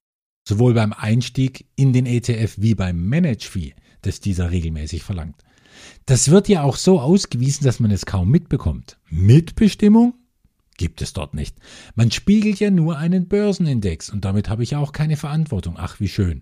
Sowohl 0.47 0.73
beim 0.73 0.93
Einstieg 0.93 1.67
in 1.75 1.93
den 1.93 2.05
ETF 2.05 2.55
wie 2.57 2.75
beim 2.75 3.07
Manage-Fee, 3.07 3.75
das 4.01 4.19
dieser 4.19 4.51
regelmäßig 4.51 5.03
verlangt. 5.03 5.43
Das 6.05 6.29
wird 6.29 6.49
ja 6.49 6.63
auch 6.63 6.75
so 6.75 6.99
ausgewiesen, 6.99 7.63
dass 7.63 7.79
man 7.79 7.91
es 7.91 8.05
kaum 8.05 8.29
mitbekommt. 8.29 8.97
Mitbestimmung? 9.09 10.15
Gibt 10.77 11.01
es 11.01 11.13
dort 11.13 11.33
nicht. 11.33 11.57
Man 11.95 12.09
spiegelt 12.09 12.59
ja 12.59 12.71
nur 12.71 12.97
einen 12.97 13.27
Börsenindex 13.27 14.09
und 14.09 14.25
damit 14.25 14.49
habe 14.49 14.63
ich 14.63 14.75
auch 14.75 14.91
keine 14.91 15.17
Verantwortung. 15.17 15.75
Ach, 15.77 15.99
wie 15.99 16.07
schön. 16.07 16.41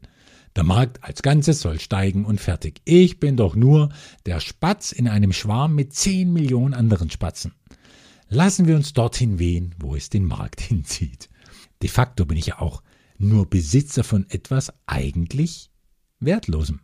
Der 0.57 0.63
Markt 0.63 1.03
als 1.03 1.21
Ganzes 1.21 1.61
soll 1.61 1.79
steigen 1.79 2.25
und 2.25 2.41
fertig. 2.41 2.81
Ich 2.83 3.19
bin 3.19 3.37
doch 3.37 3.55
nur 3.55 3.89
der 4.25 4.39
Spatz 4.39 4.91
in 4.91 5.07
einem 5.07 5.31
Schwarm 5.31 5.75
mit 5.75 5.93
10 5.93 6.33
Millionen 6.33 6.73
anderen 6.73 7.11
Spatzen. 7.11 7.53
Lassen 8.27 8.65
wir 8.65 8.75
uns 8.75 8.91
dorthin 8.91 9.37
wehen, 9.37 9.75
wo 9.77 9.95
es 9.95 10.09
den 10.09 10.25
Markt 10.25 10.59
hinzieht. 10.61 11.29
De 11.83 11.89
facto 11.89 12.25
bin 12.25 12.39
ich 12.39 12.47
ja 12.47 12.59
auch 12.59 12.81
nur 13.19 13.47
Besitzer 13.47 14.03
von 14.03 14.25
etwas 14.29 14.73
eigentlich 14.87 15.69
Wertlosem 16.19 16.79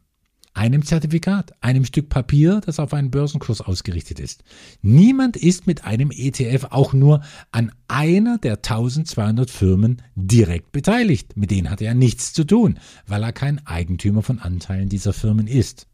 einem 0.54 0.86
Zertifikat, 0.86 1.54
einem 1.62 1.84
Stück 1.86 2.10
Papier, 2.10 2.62
das 2.64 2.80
auf 2.80 2.94
einen 2.94 3.12
Börsenkurs 3.12 3.62
ausgerichtet 3.62 4.20
ist. 4.20 4.44
Niemand 4.82 5.36
ist 5.36 5.66
mit 5.66 5.84
einem 5.84 6.12
ETF 6.12 6.68
auch 6.70 6.94
nur 6.94 7.22
an 7.52 7.72
einer 7.88 8.38
der 8.38 8.58
1200 8.58 9.50
Firmen 9.50 10.02
direkt 10.16 10.72
beteiligt. 10.72 11.36
Mit 11.36 11.52
denen 11.52 11.70
hat 11.70 11.82
er 11.82 11.96
nichts 11.96 12.34
zu 12.34 12.44
tun, 12.44 12.80
weil 13.08 13.24
er 13.24 13.34
kein 13.34 13.66
Eigentümer 13.66 14.22
von 14.22 14.40
Anteilen 14.40 14.90
dieser 14.90 15.14
Firmen 15.14 15.48
ist. 15.48 15.88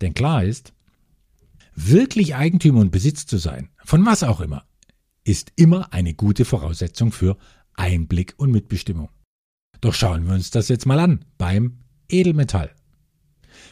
Denn 0.00 0.14
klar 0.14 0.44
ist, 0.44 0.72
wirklich 1.74 2.34
Eigentümer 2.34 2.80
und 2.80 2.90
Besitz 2.90 3.26
zu 3.26 3.38
sein, 3.38 3.70
von 3.84 4.04
was 4.04 4.22
auch 4.22 4.40
immer, 4.40 4.64
ist 5.24 5.52
immer 5.56 5.92
eine 5.92 6.14
gute 6.14 6.44
Voraussetzung 6.44 7.12
für 7.12 7.36
Einblick 7.74 8.34
und 8.36 8.50
Mitbestimmung. 8.50 9.08
Doch 9.80 9.94
schauen 9.94 10.26
wir 10.26 10.34
uns 10.34 10.50
das 10.50 10.68
jetzt 10.68 10.86
mal 10.86 10.98
an 10.98 11.24
beim 11.38 11.78
Edelmetall. 12.08 12.74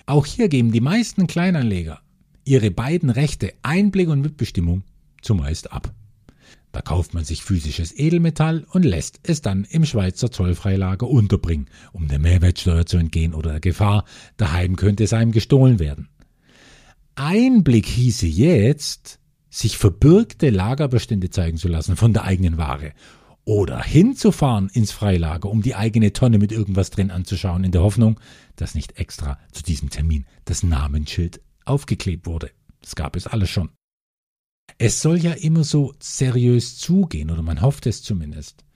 Auch 0.08 0.24
hier 0.24 0.48
geben 0.48 0.72
die 0.72 0.80
meisten 0.80 1.26
Kleinanleger 1.26 2.00
ihre 2.46 2.70
beiden 2.70 3.10
Rechte 3.10 3.52
Einblick 3.60 4.08
und 4.08 4.22
Mitbestimmung 4.22 4.82
zumeist 5.20 5.70
ab. 5.70 5.92
Da 6.72 6.80
kauft 6.80 7.12
man 7.12 7.24
sich 7.24 7.44
physisches 7.44 7.92
Edelmetall 7.94 8.64
und 8.70 8.86
lässt 8.86 9.20
es 9.24 9.42
dann 9.42 9.66
im 9.68 9.84
Schweizer 9.84 10.30
Zollfreilager 10.30 11.06
unterbringen, 11.06 11.66
um 11.92 12.08
der 12.08 12.20
Mehrwertsteuer 12.20 12.86
zu 12.86 12.96
entgehen 12.96 13.34
oder 13.34 13.50
der 13.50 13.60
Gefahr, 13.60 14.06
daheim 14.38 14.76
könnte 14.76 15.04
es 15.04 15.12
einem 15.12 15.30
gestohlen 15.30 15.78
werden. 15.78 16.08
Einblick 17.14 17.84
hieße 17.84 18.26
jetzt, 18.26 19.18
sich 19.50 19.76
verbürgte 19.76 20.48
Lagerbestände 20.48 21.28
zeigen 21.28 21.58
zu 21.58 21.68
lassen 21.68 21.96
von 21.96 22.14
der 22.14 22.24
eigenen 22.24 22.56
Ware 22.56 22.94
oder 23.48 23.82
hinzufahren 23.82 24.68
ins 24.68 24.92
Freilager, 24.92 25.48
um 25.48 25.62
die 25.62 25.74
eigene 25.74 26.12
Tonne 26.12 26.36
mit 26.36 26.52
irgendwas 26.52 26.90
drin 26.90 27.10
anzuschauen, 27.10 27.64
in 27.64 27.72
der 27.72 27.80
Hoffnung, 27.80 28.20
dass 28.56 28.74
nicht 28.74 28.98
extra 28.98 29.38
zu 29.52 29.62
diesem 29.62 29.88
Termin 29.88 30.26
das 30.44 30.62
Namensschild 30.62 31.40
aufgeklebt 31.64 32.26
wurde. 32.26 32.50
Das 32.82 32.94
gab 32.94 33.16
es 33.16 33.26
alles 33.26 33.48
schon. 33.48 33.70
Es 34.76 35.00
soll 35.00 35.16
ja 35.16 35.32
immer 35.32 35.64
so 35.64 35.94
seriös 35.98 36.76
zugehen, 36.76 37.30
oder 37.30 37.40
man 37.40 37.62
hofft 37.62 37.86
es 37.86 38.02
zumindest. 38.02 38.66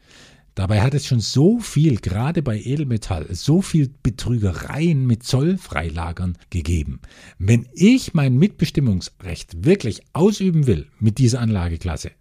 Dabei 0.55 0.81
hat 0.81 0.95
es 0.95 1.07
schon 1.07 1.21
so 1.21 1.59
viel, 1.59 1.97
gerade 1.97 2.41
bei 2.41 2.59
Edelmetall, 2.59 3.26
so 3.35 3.61
viel 3.61 3.93
Betrügereien 4.02 5.07
mit 5.07 5.23
Zollfreilagern 5.23 6.38
gegeben. 6.49 7.02
Wenn 7.38 7.69
ich 7.75 8.14
mein 8.14 8.38
Mitbestimmungsrecht 8.38 9.67
wirklich 9.67 10.00
ausüben 10.14 10.67
will 10.67 10.88
mit 10.99 11.19
dieser 11.19 11.41
Anlageklasse, 11.41 12.12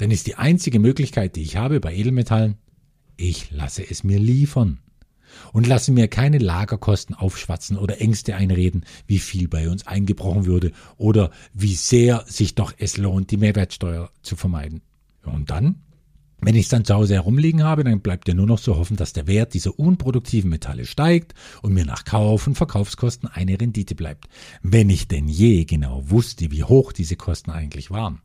dann 0.00 0.10
ist 0.10 0.26
die 0.26 0.36
einzige 0.36 0.78
Möglichkeit, 0.78 1.36
die 1.36 1.42
ich 1.42 1.56
habe 1.56 1.78
bei 1.78 1.94
Edelmetallen, 1.94 2.56
ich 3.18 3.50
lasse 3.50 3.82
es 3.88 4.02
mir 4.02 4.18
liefern 4.18 4.78
und 5.52 5.66
lasse 5.66 5.92
mir 5.92 6.08
keine 6.08 6.38
Lagerkosten 6.38 7.14
aufschwatzen 7.14 7.76
oder 7.76 8.00
Ängste 8.00 8.34
einreden, 8.34 8.86
wie 9.06 9.18
viel 9.18 9.46
bei 9.46 9.68
uns 9.68 9.86
eingebrochen 9.86 10.46
würde 10.46 10.72
oder 10.96 11.30
wie 11.52 11.74
sehr 11.74 12.24
sich 12.26 12.54
doch 12.54 12.72
es 12.78 12.96
lohnt, 12.96 13.30
die 13.30 13.36
Mehrwertsteuer 13.36 14.10
zu 14.22 14.36
vermeiden. 14.36 14.80
Und 15.22 15.50
dann, 15.50 15.82
wenn 16.40 16.54
ich 16.54 16.62
es 16.62 16.70
dann 16.70 16.86
zu 16.86 16.94
Hause 16.94 17.16
herumliegen 17.16 17.62
habe, 17.62 17.84
dann 17.84 18.00
bleibt 18.00 18.26
ja 18.26 18.32
nur 18.32 18.46
noch 18.46 18.60
zu 18.60 18.76
hoffen, 18.76 18.96
dass 18.96 19.12
der 19.12 19.26
Wert 19.26 19.52
dieser 19.52 19.78
unproduktiven 19.78 20.48
Metalle 20.48 20.86
steigt 20.86 21.34
und 21.60 21.74
mir 21.74 21.84
nach 21.84 22.04
Kauf- 22.04 22.46
und 22.46 22.54
Verkaufskosten 22.54 23.28
eine 23.28 23.60
Rendite 23.60 23.94
bleibt. 23.94 24.30
Wenn 24.62 24.88
ich 24.88 25.08
denn 25.08 25.28
je 25.28 25.66
genau 25.66 26.08
wusste, 26.08 26.50
wie 26.50 26.64
hoch 26.64 26.92
diese 26.92 27.16
Kosten 27.16 27.50
eigentlich 27.50 27.90
waren. 27.90 28.22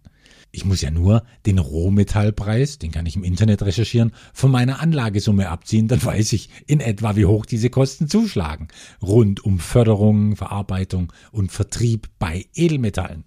Ich 0.56 0.64
muss 0.64 0.80
ja 0.80 0.90
nur 0.90 1.24
den 1.46 1.60
Rohmetallpreis, 1.60 2.80
den 2.80 2.92
kann 2.92 3.06
ich 3.06 3.18
im 3.18 3.26
Internet 3.26 3.62
recherchieren, 3.64 4.14
von 4.34 4.52
meiner 4.52 4.80
Anlagesumme 4.80 5.50
abziehen, 5.50 5.90
dann 5.90 6.02
weiß 6.02 6.32
ich 6.32 6.50
in 6.66 6.80
etwa, 6.80 7.18
wie 7.18 7.26
hoch 7.26 7.46
diese 7.46 7.70
Kosten 7.70 8.08
zuschlagen. 8.08 8.70
Rund 9.02 9.44
um 9.44 9.60
Förderung, 9.60 10.38
Verarbeitung 10.38 11.12
und 11.32 11.52
Vertrieb 11.52 12.08
bei 12.20 12.46
Edelmetallen. 12.54 13.26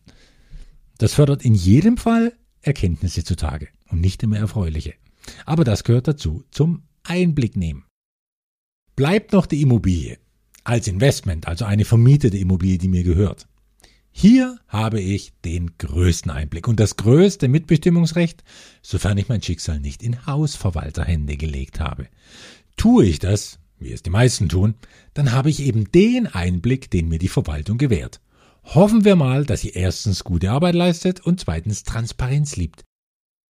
Das 0.97 1.13
fördert 1.13 1.45
in 1.45 1.55
jedem 1.55 1.99
Fall 1.99 2.33
Erkenntnisse 2.63 3.25
zutage 3.25 3.69
und 3.91 4.01
nicht 4.01 4.23
immer 4.23 4.39
erfreuliche. 4.39 4.95
Aber 5.45 5.65
das 5.65 5.85
gehört 5.85 6.09
dazu, 6.09 6.45
zum 6.51 6.85
Einblick 7.03 7.57
nehmen. 7.57 7.85
Bleibt 8.97 9.35
noch 9.35 9.45
die 9.45 9.61
Immobilie 9.61 10.19
als 10.65 10.89
Investment, 10.89 11.47
also 11.47 11.67
eine 11.67 11.85
vermietete 11.85 12.39
Immobilie, 12.39 12.79
die 12.79 12.89
mir 12.89 13.05
gehört. 13.05 13.48
Hier 14.21 14.59
habe 14.67 15.01
ich 15.01 15.33
den 15.45 15.79
größten 15.79 16.33
Einblick 16.33 16.67
und 16.67 16.81
das 16.81 16.97
größte 16.97 17.47
Mitbestimmungsrecht, 17.47 18.43
sofern 18.83 19.17
ich 19.17 19.29
mein 19.29 19.45
Schicksal 19.45 19.79
nicht 19.79 20.03
in 20.03 20.27
Hausverwalterhände 20.27 21.37
gelegt 21.37 21.79
habe. 21.79 22.09
Tue 22.77 23.05
ich 23.05 23.21
das, 23.21 23.61
wie 23.79 23.93
es 23.93 24.03
die 24.03 24.11
meisten 24.11 24.49
tun, 24.49 24.75
dann 25.15 25.31
habe 25.31 25.51
ich 25.51 25.61
eben 25.61 25.93
den 25.93 26.27
Einblick, 26.27 26.91
den 26.91 27.07
mir 27.07 27.21
die 27.21 27.29
Verwaltung 27.29 27.79
gewährt. 27.79 28.21
Hoffen 28.65 29.05
wir 29.05 29.15
mal, 29.15 29.45
dass 29.45 29.61
sie 29.61 29.71
erstens 29.71 30.25
gute 30.25 30.51
Arbeit 30.51 30.75
leistet 30.75 31.21
und 31.21 31.39
zweitens 31.39 31.85
Transparenz 31.85 32.57
liebt. 32.57 32.83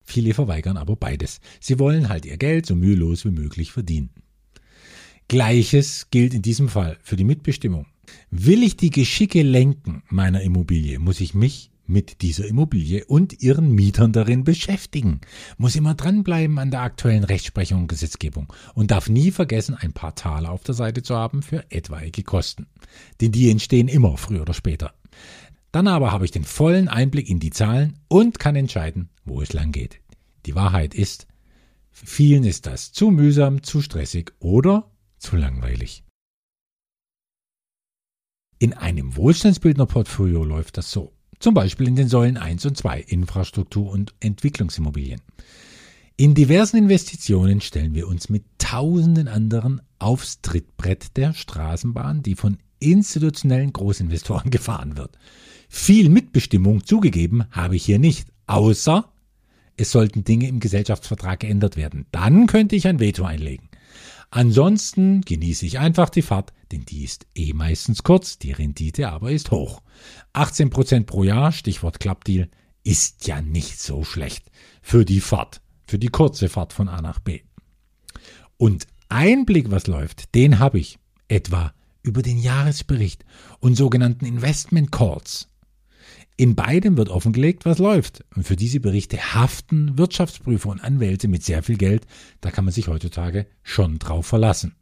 Viele 0.04 0.34
verweigern 0.34 0.76
aber 0.76 0.96
beides. 0.96 1.40
Sie 1.60 1.78
wollen 1.78 2.10
halt 2.10 2.26
ihr 2.26 2.36
Geld 2.36 2.66
so 2.66 2.74
mühelos 2.74 3.24
wie 3.24 3.30
möglich 3.30 3.72
verdienen. 3.72 4.10
Gleiches 5.28 6.08
gilt 6.10 6.34
in 6.34 6.42
diesem 6.42 6.68
Fall 6.68 6.98
für 7.00 7.16
die 7.16 7.24
Mitbestimmung. 7.24 7.86
Will 8.30 8.62
ich 8.62 8.76
die 8.76 8.90
Geschicke 8.90 9.42
lenken 9.42 10.02
meiner 10.08 10.42
Immobilie, 10.42 10.98
muss 10.98 11.20
ich 11.20 11.34
mich 11.34 11.70
mit 11.88 12.20
dieser 12.22 12.46
Immobilie 12.46 13.04
und 13.06 13.42
ihren 13.42 13.74
Mietern 13.74 14.12
darin 14.12 14.44
beschäftigen, 14.44 15.20
muss 15.56 15.74
immer 15.74 15.94
dranbleiben 15.94 16.58
an 16.58 16.70
der 16.70 16.82
aktuellen 16.82 17.24
Rechtsprechung 17.24 17.82
und 17.82 17.88
Gesetzgebung 17.88 18.52
und 18.74 18.90
darf 18.90 19.08
nie 19.08 19.30
vergessen, 19.30 19.74
ein 19.74 19.92
paar 19.92 20.14
Taler 20.14 20.50
auf 20.50 20.62
der 20.62 20.74
Seite 20.74 21.02
zu 21.02 21.16
haben 21.16 21.42
für 21.42 21.64
etwaige 21.70 22.22
Kosten. 22.22 22.66
Denn 23.20 23.32
die 23.32 23.50
entstehen 23.50 23.88
immer 23.88 24.16
früher 24.18 24.42
oder 24.42 24.54
später. 24.54 24.94
Dann 25.72 25.88
aber 25.88 26.12
habe 26.12 26.24
ich 26.24 26.30
den 26.30 26.44
vollen 26.44 26.88
Einblick 26.88 27.28
in 27.28 27.40
die 27.40 27.50
Zahlen 27.50 27.98
und 28.08 28.38
kann 28.38 28.56
entscheiden, 28.56 29.08
wo 29.24 29.40
es 29.40 29.52
lang 29.52 29.72
geht. 29.72 30.00
Die 30.46 30.54
Wahrheit 30.54 30.94
ist, 30.94 31.26
vielen 31.90 32.44
ist 32.44 32.66
das 32.66 32.92
zu 32.92 33.10
mühsam, 33.10 33.62
zu 33.62 33.82
stressig 33.82 34.32
oder 34.38 34.90
zu 35.18 35.36
langweilig. 35.36 36.04
In 38.58 38.72
einem 38.72 39.16
Wohlstandsbildnerportfolio 39.16 40.42
läuft 40.42 40.78
das 40.78 40.90
so. 40.90 41.12
Zum 41.38 41.54
Beispiel 41.54 41.86
in 41.86 41.94
den 41.94 42.08
Säulen 42.08 42.36
1 42.36 42.66
und 42.66 42.76
2 42.76 43.00
Infrastruktur 43.02 43.90
und 43.90 44.14
Entwicklungsimmobilien. 44.18 45.20
In 46.16 46.34
diversen 46.34 46.78
Investitionen 46.78 47.60
stellen 47.60 47.94
wir 47.94 48.08
uns 48.08 48.28
mit 48.28 48.42
tausenden 48.58 49.28
anderen 49.28 49.80
aufs 50.00 50.40
Trittbrett 50.42 51.16
der 51.16 51.32
Straßenbahn, 51.32 52.24
die 52.24 52.34
von 52.34 52.58
institutionellen 52.80 53.72
Großinvestoren 53.72 54.50
gefahren 54.50 54.96
wird. 54.96 55.16
Viel 55.68 56.08
Mitbestimmung 56.08 56.84
zugegeben 56.84 57.44
habe 57.52 57.76
ich 57.76 57.84
hier 57.84 58.00
nicht, 58.00 58.26
außer 58.48 59.12
es 59.76 59.92
sollten 59.92 60.24
Dinge 60.24 60.48
im 60.48 60.58
Gesellschaftsvertrag 60.58 61.38
geändert 61.38 61.76
werden. 61.76 62.06
Dann 62.10 62.48
könnte 62.48 62.74
ich 62.74 62.88
ein 62.88 62.98
Veto 62.98 63.24
einlegen. 63.24 63.67
Ansonsten 64.30 65.22
genieße 65.22 65.64
ich 65.64 65.78
einfach 65.78 66.10
die 66.10 66.22
Fahrt, 66.22 66.52
denn 66.70 66.84
die 66.84 67.04
ist 67.04 67.26
eh 67.34 67.54
meistens 67.54 68.02
kurz, 68.02 68.38
die 68.38 68.52
Rendite 68.52 69.08
aber 69.08 69.30
ist 69.30 69.50
hoch. 69.50 69.82
18 70.34 70.70
Prozent 70.70 71.06
pro 71.06 71.24
Jahr, 71.24 71.52
Stichwort 71.52 71.98
Klappdeal, 71.98 72.48
ist 72.84 73.26
ja 73.26 73.40
nicht 73.40 73.80
so 73.80 74.04
schlecht 74.04 74.50
für 74.82 75.04
die 75.04 75.20
Fahrt, 75.20 75.60
für 75.86 75.98
die 75.98 76.08
kurze 76.08 76.48
Fahrt 76.48 76.72
von 76.72 76.88
A 76.88 77.00
nach 77.00 77.20
B. 77.20 77.40
Und 78.58 78.86
Einblick, 79.08 79.70
was 79.70 79.86
läuft, 79.86 80.34
den 80.34 80.58
habe 80.58 80.78
ich 80.78 80.98
etwa 81.28 81.72
über 82.02 82.22
den 82.22 82.38
Jahresbericht 82.38 83.24
und 83.60 83.76
sogenannten 83.76 84.26
Investment 84.26 84.92
Calls. 84.92 85.48
In 86.38 86.54
beidem 86.54 86.96
wird 86.96 87.08
offengelegt, 87.08 87.64
was 87.64 87.78
läuft. 87.78 88.24
Und 88.36 88.44
für 88.44 88.54
diese 88.54 88.78
Berichte 88.78 89.34
haften 89.34 89.98
Wirtschaftsprüfer 89.98 90.68
und 90.68 90.78
Anwälte 90.78 91.26
mit 91.26 91.42
sehr 91.42 91.64
viel 91.64 91.76
Geld. 91.76 92.06
Da 92.40 92.52
kann 92.52 92.64
man 92.64 92.72
sich 92.72 92.86
heutzutage 92.86 93.46
schon 93.64 93.98
drauf 93.98 94.26
verlassen. 94.26 94.76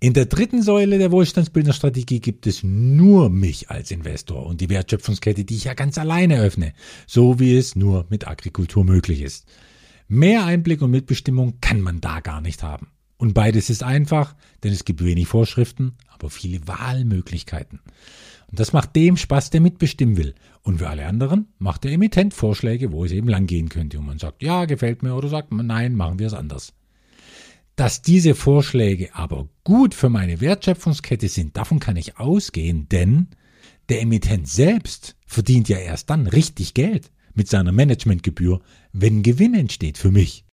In 0.00 0.12
der 0.12 0.26
dritten 0.26 0.62
Säule 0.62 0.98
der 0.98 1.12
Wohlstandsbildnerstrategie 1.12 2.20
gibt 2.20 2.46
es 2.46 2.62
nur 2.62 3.30
mich 3.30 3.70
als 3.70 3.90
Investor 3.90 4.44
und 4.44 4.60
die 4.60 4.68
Wertschöpfungskette, 4.68 5.46
die 5.46 5.56
ich 5.56 5.64
ja 5.64 5.72
ganz 5.72 5.96
alleine 5.96 6.40
öffne, 6.40 6.74
so 7.06 7.40
wie 7.40 7.56
es 7.56 7.74
nur 7.74 8.04
mit 8.10 8.28
Agrikultur 8.28 8.84
möglich 8.84 9.22
ist. 9.22 9.46
Mehr 10.08 10.44
Einblick 10.44 10.82
und 10.82 10.90
Mitbestimmung 10.90 11.54
kann 11.62 11.80
man 11.80 12.02
da 12.02 12.20
gar 12.20 12.42
nicht 12.42 12.62
haben. 12.62 12.88
Und 13.16 13.32
beides 13.32 13.70
ist 13.70 13.82
einfach, 13.82 14.36
denn 14.62 14.72
es 14.72 14.84
gibt 14.84 15.02
wenig 15.02 15.26
Vorschriften, 15.26 15.94
aber 16.08 16.28
viele 16.28 16.68
Wahlmöglichkeiten. 16.68 17.80
Und 18.50 18.58
das 18.58 18.72
macht 18.72 18.96
dem 18.96 19.16
Spaß, 19.16 19.50
der 19.50 19.60
mitbestimmen 19.60 20.16
will. 20.16 20.34
Und 20.62 20.78
für 20.78 20.88
alle 20.88 21.06
anderen 21.06 21.48
macht 21.58 21.84
der 21.84 21.92
Emittent 21.92 22.32
Vorschläge, 22.32 22.92
wo 22.92 23.04
es 23.04 23.12
eben 23.12 23.28
langgehen 23.28 23.68
könnte. 23.68 23.98
Und 23.98 24.06
man 24.06 24.18
sagt, 24.18 24.42
ja, 24.42 24.64
gefällt 24.64 25.02
mir, 25.02 25.14
oder 25.14 25.28
sagt 25.28 25.52
nein, 25.52 25.94
machen 25.94 26.18
wir 26.18 26.26
es 26.26 26.34
anders. 26.34 26.72
Dass 27.76 28.02
diese 28.02 28.34
Vorschläge 28.34 29.14
aber 29.14 29.48
gut 29.64 29.94
für 29.94 30.08
meine 30.08 30.40
Wertschöpfungskette 30.40 31.28
sind, 31.28 31.56
davon 31.56 31.78
kann 31.78 31.96
ich 31.96 32.18
ausgehen, 32.18 32.88
denn 32.88 33.28
der 33.88 34.02
Emittent 34.02 34.48
selbst 34.48 35.16
verdient 35.26 35.68
ja 35.68 35.78
erst 35.78 36.10
dann 36.10 36.26
richtig 36.26 36.74
Geld 36.74 37.12
mit 37.34 37.48
seiner 37.48 37.70
Managementgebühr, 37.70 38.60
wenn 38.92 39.22
Gewinn 39.22 39.54
entsteht 39.54 39.98
für 39.98 40.10
mich. 40.10 40.44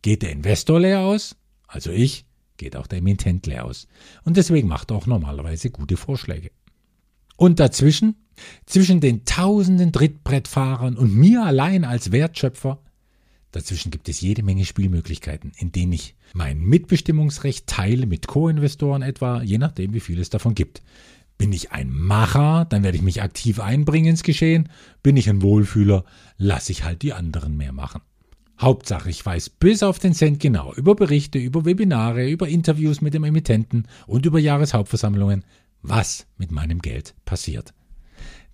Geht 0.00 0.22
der 0.22 0.32
Investor 0.32 0.80
leer 0.80 1.00
aus, 1.00 1.36
also 1.68 1.90
ich, 1.90 2.26
geht 2.56 2.76
auch 2.76 2.86
der 2.86 2.98
Emittent 2.98 3.46
leer 3.46 3.64
aus. 3.64 3.86
Und 4.24 4.36
deswegen 4.36 4.68
macht 4.68 4.90
er 4.90 4.96
auch 4.96 5.06
normalerweise 5.06 5.70
gute 5.70 5.96
Vorschläge. 5.96 6.50
Und 7.42 7.58
dazwischen, 7.58 8.14
zwischen 8.66 9.00
den 9.00 9.24
tausenden 9.24 9.90
Trittbrettfahrern 9.90 10.96
und 10.96 11.12
mir 11.12 11.42
allein 11.42 11.84
als 11.84 12.12
Wertschöpfer, 12.12 12.78
dazwischen 13.50 13.90
gibt 13.90 14.08
es 14.08 14.20
jede 14.20 14.44
Menge 14.44 14.64
Spielmöglichkeiten, 14.64 15.50
in 15.56 15.72
denen 15.72 15.92
ich 15.92 16.14
mein 16.34 16.60
Mitbestimmungsrecht 16.60 17.66
teile 17.66 18.06
mit 18.06 18.28
Co-Investoren 18.28 19.02
etwa, 19.02 19.42
je 19.42 19.58
nachdem, 19.58 19.92
wie 19.92 19.98
viel 19.98 20.20
es 20.20 20.30
davon 20.30 20.54
gibt. 20.54 20.82
Bin 21.36 21.52
ich 21.52 21.72
ein 21.72 21.90
Macher, 21.90 22.64
dann 22.64 22.84
werde 22.84 22.96
ich 22.96 23.02
mich 23.02 23.22
aktiv 23.22 23.58
einbringen 23.58 24.10
ins 24.10 24.22
Geschehen. 24.22 24.68
Bin 25.02 25.16
ich 25.16 25.28
ein 25.28 25.42
Wohlfühler, 25.42 26.04
lasse 26.36 26.70
ich 26.70 26.84
halt 26.84 27.02
die 27.02 27.12
anderen 27.12 27.56
mehr 27.56 27.72
machen. 27.72 28.02
Hauptsache, 28.60 29.10
ich 29.10 29.26
weiß 29.26 29.50
bis 29.50 29.82
auf 29.82 29.98
den 29.98 30.14
Cent 30.14 30.38
genau 30.38 30.72
über 30.74 30.94
Berichte, 30.94 31.40
über 31.40 31.64
Webinare, 31.64 32.30
über 32.30 32.46
Interviews 32.46 33.00
mit 33.00 33.12
dem 33.12 33.24
Emittenten 33.24 33.88
und 34.06 34.26
über 34.26 34.38
Jahreshauptversammlungen, 34.38 35.44
was 35.82 36.26
mit 36.36 36.50
meinem 36.50 36.80
Geld 36.80 37.14
passiert. 37.24 37.74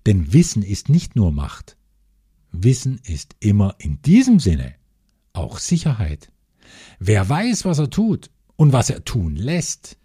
Denn 0.07 0.33
Wissen 0.33 0.63
ist 0.63 0.89
nicht 0.89 1.17
nur 1.17 1.33
Macht. 1.33 1.77
Wissen 2.51 3.01
ist 3.05 3.37
immer 3.41 3.75
in 3.79 4.01
diesem 4.03 4.41
Sinne 4.41 4.75
auch 5.33 5.59
Sicherheit. 5.59 6.33
Wer 6.99 7.29
weiß, 7.29 7.65
was 7.65 7.79
er 7.79 7.91
tut 7.91 8.31
und 8.57 8.73
was 8.73 8.91
er 8.91 9.05
tun 9.05 9.37
lässt, 9.37 9.99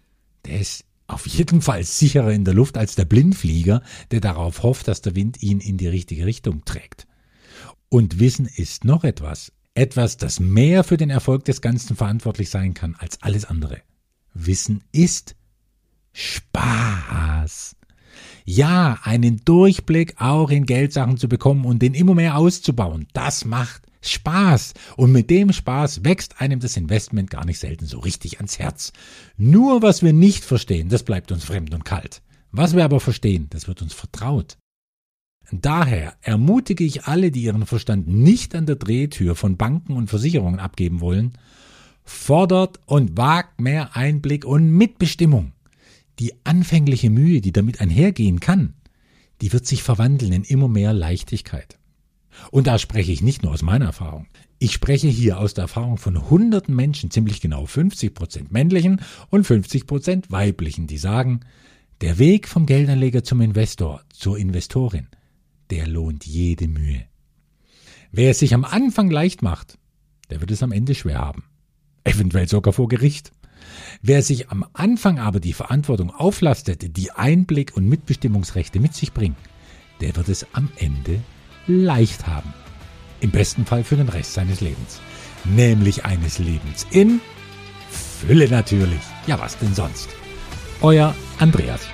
der 0.44 0.60
ist 0.60 0.84
auf 1.06 1.26
jeden 1.26 1.60
Fall 1.60 1.84
sicherer 1.84 2.32
in 2.32 2.44
der 2.44 2.54
Luft 2.54 2.76
als 2.78 2.94
der 2.94 3.04
Blindflieger, 3.04 3.82
der 4.10 4.20
darauf 4.20 4.62
hofft, 4.62 4.88
dass 4.88 5.02
der 5.02 5.14
Wind 5.14 5.42
ihn 5.42 5.60
in 5.60 5.76
die 5.76 5.88
richtige 5.88 6.26
Richtung 6.26 6.64
trägt. 6.64 7.06
Und 7.88 8.18
Wissen 8.18 8.46
ist 8.46 8.84
noch 8.84 9.04
etwas. 9.04 9.52
Etwas, 9.74 10.16
das 10.16 10.40
mehr 10.40 10.84
für 10.84 10.96
den 10.96 11.10
Erfolg 11.10 11.44
des 11.44 11.60
Ganzen 11.60 11.96
verantwortlich 11.96 12.48
sein 12.48 12.74
kann 12.74 12.94
als 12.94 13.22
alles 13.22 13.44
andere. 13.44 13.82
Wissen 14.32 14.82
ist 14.92 15.36
Spaß. 16.14 17.76
Ja, 18.46 18.98
einen 19.02 19.44
Durchblick 19.44 20.20
auch 20.20 20.50
in 20.50 20.64
Geldsachen 20.64 21.16
zu 21.16 21.28
bekommen 21.28 21.64
und 21.64 21.82
den 21.82 21.94
immer 21.94 22.14
mehr 22.14 22.36
auszubauen, 22.38 23.06
das 23.12 23.44
macht 23.44 23.82
Spaß. 24.00 24.74
Und 24.96 25.12
mit 25.12 25.30
dem 25.30 25.52
Spaß 25.52 26.04
wächst 26.04 26.40
einem 26.40 26.60
das 26.60 26.76
Investment 26.76 27.30
gar 27.30 27.44
nicht 27.44 27.58
selten 27.58 27.86
so 27.86 27.98
richtig 27.98 28.36
ans 28.36 28.58
Herz. 28.58 28.92
Nur 29.36 29.82
was 29.82 30.02
wir 30.02 30.12
nicht 30.12 30.44
verstehen, 30.44 30.88
das 30.88 31.02
bleibt 31.02 31.32
uns 31.32 31.44
fremd 31.44 31.74
und 31.74 31.84
kalt. 31.84 32.22
Was 32.52 32.76
wir 32.76 32.84
aber 32.84 33.00
verstehen, 33.00 33.48
das 33.50 33.66
wird 33.66 33.82
uns 33.82 33.94
vertraut. 33.94 34.56
Daher 35.50 36.14
ermutige 36.20 36.84
ich 36.84 37.04
alle, 37.04 37.30
die 37.30 37.42
ihren 37.42 37.66
Verstand 37.66 38.06
nicht 38.06 38.54
an 38.54 38.66
der 38.66 38.76
Drehtür 38.76 39.34
von 39.34 39.56
Banken 39.56 39.96
und 39.96 40.08
Versicherungen 40.08 40.60
abgeben 40.60 41.00
wollen, 41.00 41.32
fordert 42.04 42.80
und 42.86 43.16
wagt 43.16 43.60
mehr 43.60 43.96
Einblick 43.96 44.44
und 44.44 44.70
Mitbestimmung. 44.70 45.53
Die 46.18 46.34
anfängliche 46.44 47.10
Mühe, 47.10 47.40
die 47.40 47.52
damit 47.52 47.80
einhergehen 47.80 48.40
kann, 48.40 48.74
die 49.40 49.52
wird 49.52 49.66
sich 49.66 49.82
verwandeln 49.82 50.32
in 50.32 50.44
immer 50.44 50.68
mehr 50.68 50.92
Leichtigkeit. 50.92 51.78
Und 52.50 52.66
da 52.66 52.78
spreche 52.78 53.12
ich 53.12 53.22
nicht 53.22 53.42
nur 53.42 53.52
aus 53.52 53.62
meiner 53.62 53.86
Erfahrung. 53.86 54.26
Ich 54.58 54.72
spreche 54.72 55.08
hier 55.08 55.38
aus 55.38 55.54
der 55.54 55.62
Erfahrung 55.62 55.98
von 55.98 56.30
hunderten 56.30 56.74
Menschen, 56.74 57.10
ziemlich 57.10 57.40
genau 57.40 57.66
50 57.66 58.14
Prozent 58.14 58.52
männlichen 58.52 59.00
und 59.30 59.44
50 59.44 59.86
Prozent 59.86 60.30
weiblichen, 60.30 60.86
die 60.86 60.98
sagen, 60.98 61.40
der 62.00 62.18
Weg 62.18 62.48
vom 62.48 62.66
Geldanleger 62.66 63.22
zum 63.24 63.40
Investor, 63.40 64.02
zur 64.12 64.38
Investorin, 64.38 65.08
der 65.70 65.86
lohnt 65.86 66.26
jede 66.26 66.68
Mühe. 66.68 67.04
Wer 68.10 68.30
es 68.30 68.38
sich 68.38 68.54
am 68.54 68.64
Anfang 68.64 69.10
leicht 69.10 69.42
macht, 69.42 69.78
der 70.30 70.40
wird 70.40 70.50
es 70.50 70.62
am 70.62 70.72
Ende 70.72 70.94
schwer 70.94 71.18
haben. 71.18 71.44
Eventuell 72.04 72.48
sogar 72.48 72.72
vor 72.72 72.88
Gericht. 72.88 73.32
Wer 74.02 74.22
sich 74.22 74.50
am 74.50 74.64
Anfang 74.72 75.18
aber 75.18 75.40
die 75.40 75.52
Verantwortung 75.52 76.10
auflastet, 76.10 76.96
die 76.96 77.10
Einblick 77.10 77.76
und 77.76 77.88
Mitbestimmungsrechte 77.88 78.80
mit 78.80 78.94
sich 78.94 79.12
bringt, 79.12 79.38
der 80.00 80.14
wird 80.16 80.28
es 80.28 80.46
am 80.52 80.70
Ende 80.76 81.20
leicht 81.66 82.26
haben. 82.26 82.52
Im 83.20 83.30
besten 83.30 83.64
Fall 83.64 83.84
für 83.84 83.96
den 83.96 84.08
Rest 84.08 84.34
seines 84.34 84.60
Lebens. 84.60 85.00
Nämlich 85.44 86.04
eines 86.04 86.38
Lebens 86.38 86.86
in 86.90 87.20
Fülle 87.90 88.48
natürlich. 88.48 89.00
Ja, 89.26 89.38
was 89.40 89.58
denn 89.58 89.74
sonst? 89.74 90.08
Euer 90.80 91.14
Andreas. 91.38 91.88